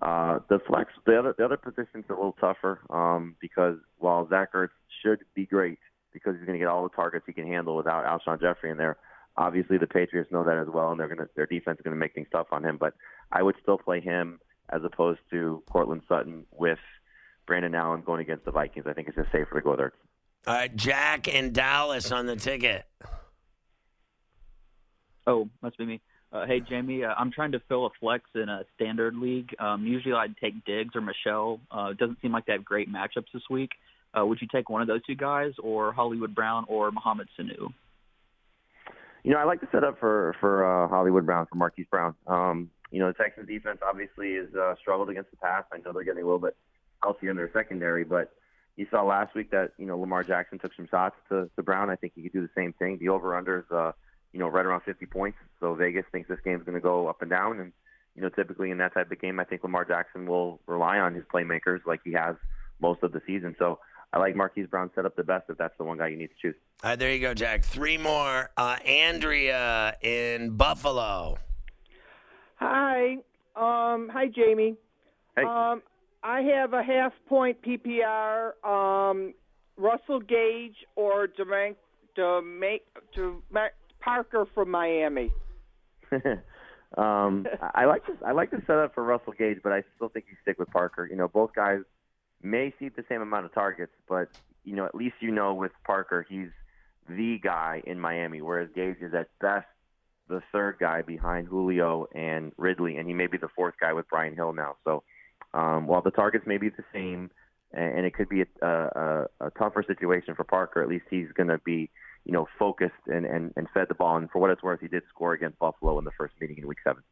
Uh, 0.00 0.38
the 0.48 0.60
flex, 0.66 0.92
the 1.06 1.18
other, 1.18 1.34
the 1.36 1.44
other 1.44 1.56
position's 1.56 2.04
a 2.08 2.12
little 2.12 2.36
tougher 2.40 2.80
um, 2.90 3.34
because 3.40 3.76
while 3.98 4.28
Zach 4.28 4.52
Ertz 4.52 4.68
should 5.02 5.24
be 5.34 5.44
great 5.44 5.78
because 6.12 6.36
he's 6.36 6.46
going 6.46 6.58
to 6.58 6.64
get 6.64 6.68
all 6.68 6.84
the 6.84 6.94
targets 6.94 7.24
he 7.26 7.32
can 7.32 7.46
handle 7.46 7.76
without 7.76 8.04
Alshon 8.04 8.40
Jeffery 8.40 8.70
in 8.70 8.76
there. 8.76 8.96
Obviously, 9.36 9.78
the 9.78 9.86
Patriots 9.86 10.30
know 10.32 10.44
that 10.44 10.58
as 10.58 10.68
well, 10.68 10.90
and 10.90 10.98
they're 10.98 11.08
going 11.08 11.18
to 11.18 11.28
their 11.36 11.46
defense 11.46 11.78
is 11.78 11.84
going 11.84 11.94
to 11.94 11.98
make 11.98 12.14
things 12.14 12.26
tough 12.32 12.48
on 12.50 12.64
him. 12.64 12.76
But 12.76 12.94
I 13.30 13.42
would 13.42 13.54
still 13.62 13.78
play 13.78 14.00
him 14.00 14.40
as 14.70 14.82
opposed 14.84 15.20
to 15.30 15.62
Courtland 15.70 16.02
Sutton 16.08 16.44
with 16.52 16.78
Brandon 17.46 17.74
Allen 17.74 18.02
going 18.04 18.20
against 18.20 18.44
the 18.44 18.50
Vikings. 18.50 18.86
I 18.88 18.92
think 18.92 19.08
it's 19.08 19.16
just 19.16 19.32
safer 19.32 19.54
to 19.54 19.60
go 19.60 19.76
there. 19.76 19.92
All 20.46 20.54
right, 20.54 20.74
Jack 20.74 21.32
and 21.32 21.52
Dallas 21.52 22.10
on 22.10 22.26
the 22.26 22.36
ticket. 22.36 22.84
Oh, 25.26 25.48
must 25.62 25.76
be 25.76 25.86
me. 25.86 26.00
Uh, 26.30 26.44
hey, 26.46 26.60
Jamie, 26.60 27.04
uh, 27.04 27.14
I'm 27.16 27.32
trying 27.32 27.52
to 27.52 27.60
fill 27.68 27.86
a 27.86 27.90
flex 28.00 28.24
in 28.34 28.48
a 28.48 28.64
standard 28.74 29.16
league. 29.16 29.54
Um, 29.58 29.86
usually 29.86 30.14
I'd 30.14 30.36
take 30.36 30.64
Diggs 30.64 30.94
or 30.94 31.00
Michelle. 31.00 31.60
Uh, 31.70 31.88
it 31.92 31.98
doesn't 31.98 32.20
seem 32.20 32.32
like 32.32 32.44
they 32.44 32.52
have 32.52 32.64
great 32.64 32.92
matchups 32.92 33.32
this 33.32 33.42
week. 33.48 33.70
Uh, 34.16 34.26
would 34.26 34.40
you 34.40 34.48
take 34.50 34.68
one 34.68 34.82
of 34.82 34.88
those 34.88 35.02
two 35.06 35.14
guys 35.14 35.52
or 35.62 35.92
Hollywood 35.92 36.34
Brown 36.34 36.64
or 36.68 36.90
Mohamed 36.90 37.28
Sanu? 37.38 37.72
You 39.24 39.32
know, 39.32 39.38
I 39.38 39.44
like 39.44 39.60
the 39.60 39.68
setup 39.72 39.98
for 39.98 40.34
for 40.40 40.64
uh, 40.64 40.88
Hollywood 40.88 41.26
Brown 41.26 41.46
for 41.46 41.56
Marquise 41.56 41.86
Brown. 41.90 42.14
Um, 42.26 42.70
you 42.90 43.00
know, 43.00 43.08
the 43.08 43.14
Texans 43.14 43.48
defense 43.48 43.80
obviously 43.86 44.36
has 44.36 44.54
uh, 44.54 44.74
struggled 44.80 45.10
against 45.10 45.30
the 45.30 45.36
pass. 45.36 45.64
I 45.72 45.78
know 45.78 45.92
they're 45.92 46.04
getting 46.04 46.22
a 46.22 46.26
little 46.26 46.38
bit 46.38 46.56
healthier 47.02 47.30
in 47.30 47.36
their 47.36 47.50
secondary, 47.52 48.04
but 48.04 48.32
you 48.76 48.86
saw 48.90 49.02
last 49.02 49.34
week 49.34 49.50
that 49.50 49.72
you 49.76 49.86
know 49.86 49.98
Lamar 49.98 50.24
Jackson 50.24 50.58
took 50.58 50.74
some 50.74 50.86
shots 50.88 51.16
to, 51.28 51.50
to 51.56 51.62
Brown. 51.62 51.90
I 51.90 51.96
think 51.96 52.12
he 52.14 52.22
could 52.22 52.32
do 52.32 52.40
the 52.40 52.50
same 52.56 52.72
thing. 52.74 52.98
The 52.98 53.08
over 53.08 53.36
under 53.36 53.60
is 53.60 53.70
uh, 53.70 53.92
you 54.38 54.44
know 54.44 54.50
right 54.50 54.64
around 54.64 54.82
50 54.82 55.04
points, 55.06 55.36
so 55.58 55.74
Vegas 55.74 56.04
thinks 56.12 56.28
this 56.28 56.38
game's 56.44 56.62
going 56.62 56.76
to 56.76 56.80
go 56.80 57.08
up 57.08 57.22
and 57.22 57.30
down. 57.30 57.58
And 57.58 57.72
you 58.14 58.22
know, 58.22 58.28
typically 58.28 58.70
in 58.70 58.78
that 58.78 58.94
type 58.94 59.10
of 59.10 59.20
game, 59.20 59.40
I 59.40 59.44
think 59.44 59.64
Lamar 59.64 59.84
Jackson 59.84 60.26
will 60.26 60.60
rely 60.68 60.98
on 60.98 61.12
his 61.12 61.24
playmakers 61.24 61.80
like 61.84 62.00
he 62.04 62.12
has 62.12 62.36
most 62.80 63.02
of 63.02 63.10
the 63.10 63.20
season. 63.26 63.56
So 63.58 63.80
I 64.12 64.18
like 64.18 64.36
Marquise 64.36 64.68
Brown 64.68 64.90
set 64.94 65.04
up 65.04 65.16
the 65.16 65.24
best 65.24 65.46
if 65.48 65.58
that's 65.58 65.76
the 65.76 65.82
one 65.82 65.98
guy 65.98 66.06
you 66.06 66.16
need 66.16 66.28
to 66.28 66.34
choose. 66.40 66.54
All 66.84 66.90
right, 66.90 66.98
there 66.98 67.12
you 67.12 67.18
go, 67.18 67.34
Jack. 67.34 67.64
Three 67.64 67.98
more. 67.98 68.48
Uh, 68.56 68.76
Andrea 68.86 69.96
in 70.02 70.50
Buffalo. 70.50 71.38
Hi. 72.60 73.14
Um, 73.56 74.08
hi, 74.12 74.28
Jamie. 74.32 74.76
Hey. 75.34 75.42
Um, 75.42 75.82
I 76.22 76.42
have 76.42 76.74
a 76.74 76.82
half 76.84 77.12
point 77.28 77.58
PPR. 77.62 78.52
Um, 78.64 79.34
Russell 79.76 80.20
Gage 80.20 80.76
or 80.94 81.26
Demank, 81.26 81.74
Demank, 82.16 82.82
Demank, 83.16 83.70
Parker 84.08 84.46
from 84.54 84.70
Miami. 84.70 85.30
um, 86.96 87.46
I 87.74 87.84
like 87.84 88.06
this. 88.06 88.16
I 88.26 88.32
like 88.32 88.50
the 88.50 88.62
setup 88.66 88.94
for 88.94 89.04
Russell 89.04 89.34
Gage, 89.38 89.58
but 89.62 89.72
I 89.72 89.82
still 89.96 90.08
think 90.08 90.24
you 90.30 90.36
stick 90.40 90.58
with 90.58 90.70
Parker. 90.70 91.06
You 91.06 91.16
know, 91.16 91.28
both 91.28 91.54
guys 91.54 91.80
may 92.42 92.72
see 92.78 92.88
the 92.88 93.04
same 93.08 93.20
amount 93.20 93.44
of 93.44 93.52
targets, 93.52 93.92
but 94.08 94.28
you 94.64 94.74
know, 94.74 94.86
at 94.86 94.94
least 94.94 95.16
you 95.20 95.30
know 95.30 95.52
with 95.52 95.72
Parker, 95.84 96.26
he's 96.28 96.48
the 97.08 97.38
guy 97.42 97.82
in 97.86 98.00
Miami, 98.00 98.40
whereas 98.40 98.70
Gage 98.74 98.96
is 99.02 99.12
at 99.12 99.28
best 99.40 99.66
the 100.28 100.42
third 100.52 100.76
guy 100.78 101.02
behind 101.02 101.48
Julio 101.48 102.06
and 102.14 102.52
Ridley, 102.56 102.96
and 102.96 103.06
he 103.06 103.14
may 103.14 103.26
be 103.26 103.38
the 103.38 103.48
fourth 103.54 103.74
guy 103.80 103.92
with 103.92 104.08
Brian 104.08 104.34
Hill 104.34 104.52
now. 104.52 104.76
So 104.84 105.02
um, 105.54 105.86
while 105.86 106.02
the 106.02 106.10
targets 106.10 106.46
may 106.46 106.58
be 106.58 106.68
the 106.68 106.84
same, 106.92 107.30
and, 107.72 107.98
and 107.98 108.06
it 108.06 108.14
could 108.14 108.28
be 108.28 108.42
a, 108.42 108.66
a, 108.66 109.26
a 109.40 109.50
tougher 109.58 109.84
situation 109.86 110.34
for 110.34 110.44
Parker, 110.44 110.82
at 110.82 110.88
least 110.88 111.04
he's 111.10 111.28
going 111.34 111.48
to 111.48 111.58
be, 111.58 111.90
you 112.24 112.32
know, 112.32 112.46
focused 112.58 112.92
and, 113.06 113.24
and, 113.24 113.52
and 113.56 113.68
fed 113.72 113.86
the 113.88 113.94
ball. 113.94 114.16
And 114.16 114.30
for 114.30 114.38
what 114.38 114.50
it's 114.50 114.62
worth, 114.62 114.80
he 114.80 114.88
did 114.88 115.02
score 115.08 115.32
against 115.32 115.58
Buffalo 115.58 115.98
in 115.98 116.04
the 116.04 116.10
first 116.16 116.34
meeting 116.40 116.58
in 116.58 116.66
Week 116.66 116.78
Seven. 116.84 117.02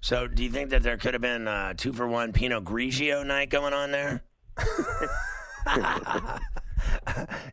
So, 0.00 0.26
do 0.26 0.44
you 0.44 0.50
think 0.50 0.70
that 0.70 0.82
there 0.82 0.96
could 0.96 1.14
have 1.14 1.22
been 1.22 1.48
uh, 1.48 1.74
two 1.76 1.92
for 1.92 2.06
one 2.06 2.32
Pinot 2.32 2.64
Grigio 2.64 3.26
night 3.26 3.50
going 3.50 3.72
on 3.72 3.90
there? 3.90 4.22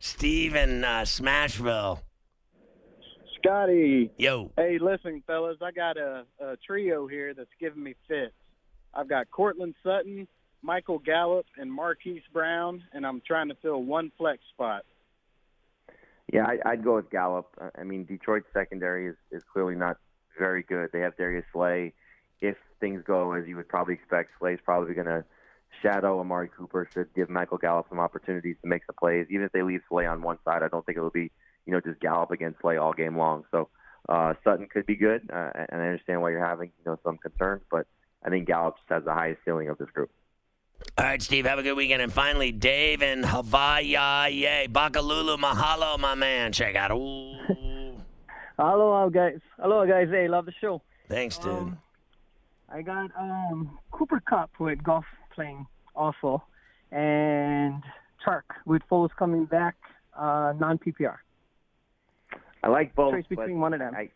Steve 0.00 0.54
in 0.54 0.84
uh, 0.84 1.00
Smashville. 1.00 2.00
Scotty. 3.38 4.10
Yo. 4.18 4.52
Hey, 4.56 4.78
listen, 4.80 5.22
fellas, 5.26 5.58
I 5.60 5.72
got 5.72 5.96
a, 5.96 6.24
a 6.40 6.56
trio 6.64 7.08
here 7.08 7.34
that's 7.34 7.50
giving 7.58 7.82
me 7.82 7.94
fits. 8.06 8.34
I've 8.94 9.08
got 9.08 9.30
Courtland 9.30 9.74
Sutton, 9.82 10.28
Michael 10.62 10.98
Gallup, 11.00 11.46
and 11.56 11.72
Marquise 11.72 12.22
Brown, 12.32 12.84
and 12.92 13.06
I'm 13.06 13.20
trying 13.26 13.48
to 13.48 13.56
fill 13.62 13.82
one 13.82 14.12
flex 14.16 14.42
spot. 14.52 14.84
Yeah, 16.32 16.46
I, 16.46 16.58
I'd 16.70 16.82
go 16.82 16.96
with 16.96 17.10
Gallup. 17.10 17.48
I 17.78 17.84
mean, 17.84 18.04
Detroit's 18.04 18.46
secondary 18.52 19.06
is, 19.06 19.16
is 19.30 19.42
clearly 19.52 19.76
not 19.76 19.98
very 20.38 20.62
good. 20.62 20.90
They 20.92 21.00
have 21.00 21.16
Darius 21.16 21.44
Slay. 21.52 21.92
If 22.40 22.56
things 22.80 23.02
go 23.06 23.32
as 23.34 23.46
you 23.46 23.56
would 23.56 23.68
probably 23.68 23.94
expect, 23.94 24.30
Slay's 24.38 24.58
probably 24.64 24.94
going 24.94 25.06
to 25.06 25.24
shadow 25.82 26.18
Amari 26.18 26.48
Cooper. 26.48 26.88
Should 26.92 27.14
give 27.14 27.28
Michael 27.30 27.58
Gallup 27.58 27.86
some 27.88 28.00
opportunities 28.00 28.56
to 28.62 28.68
make 28.68 28.82
some 28.86 28.96
plays. 28.98 29.26
Even 29.30 29.44
if 29.44 29.52
they 29.52 29.62
leave 29.62 29.82
Slay 29.88 30.06
on 30.06 30.22
one 30.22 30.38
side, 30.44 30.62
I 30.62 30.68
don't 30.68 30.84
think 30.84 30.98
it 30.98 31.02
will 31.02 31.10
be 31.10 31.30
you 31.66 31.72
know 31.72 31.80
just 31.80 32.00
Gallup 32.00 32.30
against 32.30 32.60
Slay 32.60 32.76
all 32.78 32.92
game 32.92 33.16
long. 33.16 33.44
So 33.50 33.68
Uh, 34.08 34.34
Sutton 34.42 34.66
could 34.66 34.84
be 34.84 34.96
good, 34.96 35.30
uh, 35.32 35.50
and 35.70 35.80
I 35.80 35.86
understand 35.86 36.20
why 36.20 36.30
you're 36.30 36.44
having 36.44 36.72
you 36.78 36.84
know 36.84 36.98
some 37.04 37.18
concerns, 37.18 37.62
but 37.70 37.86
I 38.24 38.30
think 38.30 38.48
Gallup 38.48 38.76
just 38.78 38.88
has 38.90 39.04
the 39.04 39.14
highest 39.14 39.40
ceiling 39.44 39.68
of 39.68 39.78
this 39.78 39.90
group. 39.90 40.10
All 40.98 41.04
right, 41.04 41.22
Steve, 41.22 41.46
have 41.46 41.58
a 41.58 41.62
good 41.62 41.76
weekend. 41.76 42.02
And 42.02 42.12
finally, 42.12 42.52
Dave 42.52 43.02
in 43.02 43.22
Hawaii. 43.22 43.84
Yay. 43.84 44.68
Bakalulu, 44.70 45.38
mahalo, 45.38 45.98
my 45.98 46.14
man. 46.14 46.52
Check 46.52 46.76
out. 46.76 46.90
Ooh. 46.92 47.34
Hello, 48.58 49.10
guys. 49.10 49.40
Hello, 49.58 49.86
guys. 49.86 50.08
Hey, 50.10 50.28
love 50.28 50.46
the 50.46 50.52
show. 50.60 50.82
Thanks, 51.08 51.38
dude. 51.38 51.52
Um, 51.52 51.78
I 52.68 52.82
got 52.82 53.10
um, 53.18 53.78
Cooper 53.90 54.20
Kupp 54.20 54.50
with 54.58 54.82
Goff 54.82 55.04
playing 55.34 55.66
also, 55.94 56.42
and 56.90 57.82
Chark 58.24 58.42
with 58.64 58.82
Foles 58.90 59.10
coming 59.18 59.46
back, 59.46 59.76
uh, 60.16 60.52
non 60.58 60.78
PPR. 60.78 61.16
I 62.62 62.68
like 62.68 62.94
both. 62.94 63.14
Choice 63.14 63.26
between 63.28 63.56
but 63.56 63.60
one 63.60 63.74
of 63.74 63.80
them. 63.80 63.94
I, 63.94 64.10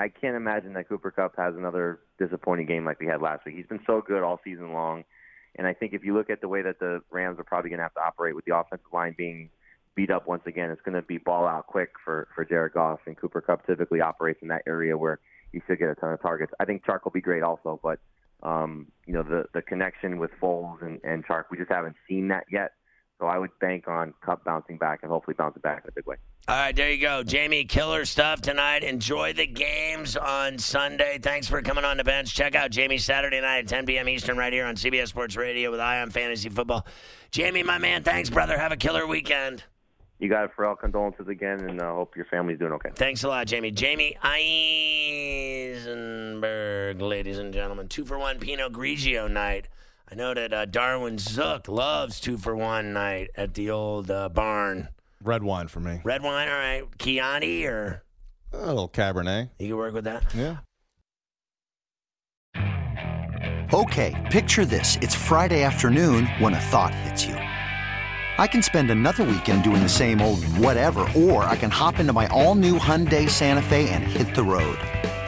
I 0.00 0.08
can't 0.08 0.36
imagine 0.36 0.74
that 0.74 0.88
Cooper 0.88 1.10
Kupp 1.10 1.36
has 1.36 1.54
another 1.56 1.98
disappointing 2.18 2.66
game 2.66 2.84
like 2.84 3.00
we 3.00 3.06
had 3.06 3.20
last 3.20 3.44
week. 3.44 3.56
He's 3.56 3.66
been 3.66 3.80
so 3.86 4.02
good 4.06 4.22
all 4.22 4.40
season 4.44 4.72
long. 4.72 5.04
And 5.56 5.66
I 5.66 5.74
think 5.74 5.92
if 5.92 6.04
you 6.04 6.14
look 6.14 6.30
at 6.30 6.40
the 6.40 6.48
way 6.48 6.62
that 6.62 6.78
the 6.78 7.00
Rams 7.10 7.38
are 7.38 7.44
probably 7.44 7.70
going 7.70 7.78
to 7.78 7.84
have 7.84 7.94
to 7.94 8.00
operate 8.00 8.34
with 8.34 8.44
the 8.44 8.56
offensive 8.56 8.86
line 8.92 9.14
being 9.16 9.50
beat 9.94 10.10
up 10.10 10.26
once 10.26 10.42
again, 10.46 10.70
it's 10.70 10.82
going 10.82 10.94
to 10.94 11.02
be 11.02 11.18
ball 11.18 11.46
out 11.46 11.66
quick 11.66 11.90
for, 12.04 12.28
for 12.34 12.44
Jared 12.44 12.74
Goff. 12.74 13.00
And 13.06 13.16
Cooper 13.16 13.40
Kupp 13.40 13.66
typically 13.66 14.00
operates 14.00 14.40
in 14.42 14.48
that 14.48 14.62
area 14.66 14.96
where 14.96 15.18
he 15.52 15.60
should 15.66 15.78
get 15.78 15.88
a 15.88 15.94
ton 15.94 16.12
of 16.12 16.22
targets. 16.22 16.52
I 16.60 16.64
think 16.64 16.84
Chark 16.84 17.00
will 17.04 17.10
be 17.10 17.20
great 17.20 17.42
also, 17.42 17.80
but, 17.82 17.98
um, 18.42 18.86
you 19.06 19.12
know, 19.14 19.22
the, 19.22 19.46
the 19.54 19.62
connection 19.62 20.18
with 20.18 20.30
Foles 20.40 20.82
and, 20.82 21.00
and 21.02 21.26
Chark, 21.26 21.44
we 21.50 21.56
just 21.58 21.70
haven't 21.70 21.96
seen 22.08 22.28
that 22.28 22.44
yet. 22.50 22.72
So 23.18 23.26
I 23.26 23.36
would 23.38 23.50
bank 23.60 23.88
on 23.88 24.14
Kupp 24.24 24.44
bouncing 24.44 24.78
back 24.78 25.00
and 25.02 25.10
hopefully 25.10 25.34
bouncing 25.36 25.60
back 25.60 25.82
in 25.84 25.88
a 25.88 25.92
big 25.92 26.06
way. 26.06 26.16
All 26.46 26.56
right, 26.56 26.74
there 26.74 26.90
you 26.90 27.00
go. 27.00 27.24
Jamie, 27.24 27.64
killer 27.64 28.04
stuff 28.04 28.40
tonight. 28.40 28.84
Enjoy 28.84 29.32
the 29.32 29.46
games 29.46 30.16
on 30.16 30.58
Sunday. 30.58 31.18
Thanks 31.18 31.48
for 31.48 31.60
coming 31.60 31.84
on 31.84 31.96
the 31.96 32.04
bench. 32.04 32.34
Check 32.34 32.54
out 32.54 32.70
Jamie 32.70 32.98
Saturday 32.98 33.40
night 33.40 33.58
at 33.58 33.68
10 33.68 33.86
p.m. 33.86 34.08
Eastern 34.08 34.36
right 34.36 34.52
here 34.52 34.64
on 34.66 34.76
CBS 34.76 35.08
Sports 35.08 35.36
Radio 35.36 35.70
with 35.70 35.80
Eye 35.80 36.00
on 36.00 36.10
Fantasy 36.10 36.48
Football. 36.48 36.86
Jamie, 37.32 37.64
my 37.64 37.78
man, 37.78 38.04
thanks, 38.04 38.30
brother. 38.30 38.56
Have 38.56 38.72
a 38.72 38.76
killer 38.76 39.06
weekend. 39.06 39.64
You 40.20 40.28
got 40.28 40.44
it, 40.44 40.52
Ferrall. 40.56 40.76
Condolences 40.76 41.28
again, 41.28 41.60
and 41.68 41.80
I 41.82 41.86
uh, 41.88 41.94
hope 41.94 42.16
your 42.16 42.24
family's 42.26 42.58
doing 42.58 42.72
okay. 42.72 42.90
Thanks 42.94 43.24
a 43.24 43.28
lot, 43.28 43.46
Jamie. 43.46 43.70
Jamie 43.70 44.16
Eisenberg, 45.76 47.00
ladies 47.00 47.38
and 47.38 47.52
gentlemen. 47.52 47.88
Two 47.88 48.04
for 48.04 48.18
one 48.18 48.38
Pinot 48.38 48.72
Grigio 48.72 49.30
night. 49.30 49.68
I 50.10 50.14
know 50.14 50.32
that 50.32 50.54
uh, 50.54 50.64
Darwin 50.64 51.18
Zook 51.18 51.68
loves 51.68 52.18
two 52.18 52.38
for 52.38 52.56
one 52.56 52.94
night 52.94 53.28
at 53.36 53.52
the 53.52 53.70
old 53.70 54.10
uh, 54.10 54.30
barn. 54.30 54.88
Red 55.22 55.42
wine 55.42 55.68
for 55.68 55.80
me. 55.80 56.00
Red 56.02 56.22
wine, 56.22 56.48
all 56.48 56.54
right. 56.54 56.84
Chianti 56.98 57.66
or 57.66 58.04
a 58.52 58.58
little 58.58 58.88
Cabernet. 58.88 59.50
You 59.58 59.68
can 59.68 59.76
work 59.76 59.92
with 59.92 60.04
that. 60.04 60.24
Yeah. 60.34 60.56
Okay, 63.74 64.28
picture 64.30 64.64
this: 64.64 64.96
it's 65.02 65.14
Friday 65.14 65.62
afternoon 65.62 66.26
when 66.38 66.54
a 66.54 66.60
thought 66.60 66.94
hits 66.94 67.26
you. 67.26 67.34
I 67.34 68.46
can 68.46 68.62
spend 68.62 68.90
another 68.90 69.24
weekend 69.24 69.62
doing 69.62 69.82
the 69.82 69.88
same 69.88 70.22
old 70.22 70.42
whatever, 70.44 71.00
or 71.14 71.42
I 71.44 71.56
can 71.56 71.70
hop 71.70 71.98
into 71.98 72.12
my 72.12 72.28
all-new 72.28 72.78
Hyundai 72.78 73.28
Santa 73.28 73.60
Fe 73.60 73.90
and 73.90 74.04
hit 74.04 74.34
the 74.34 74.44
road. 74.44 74.78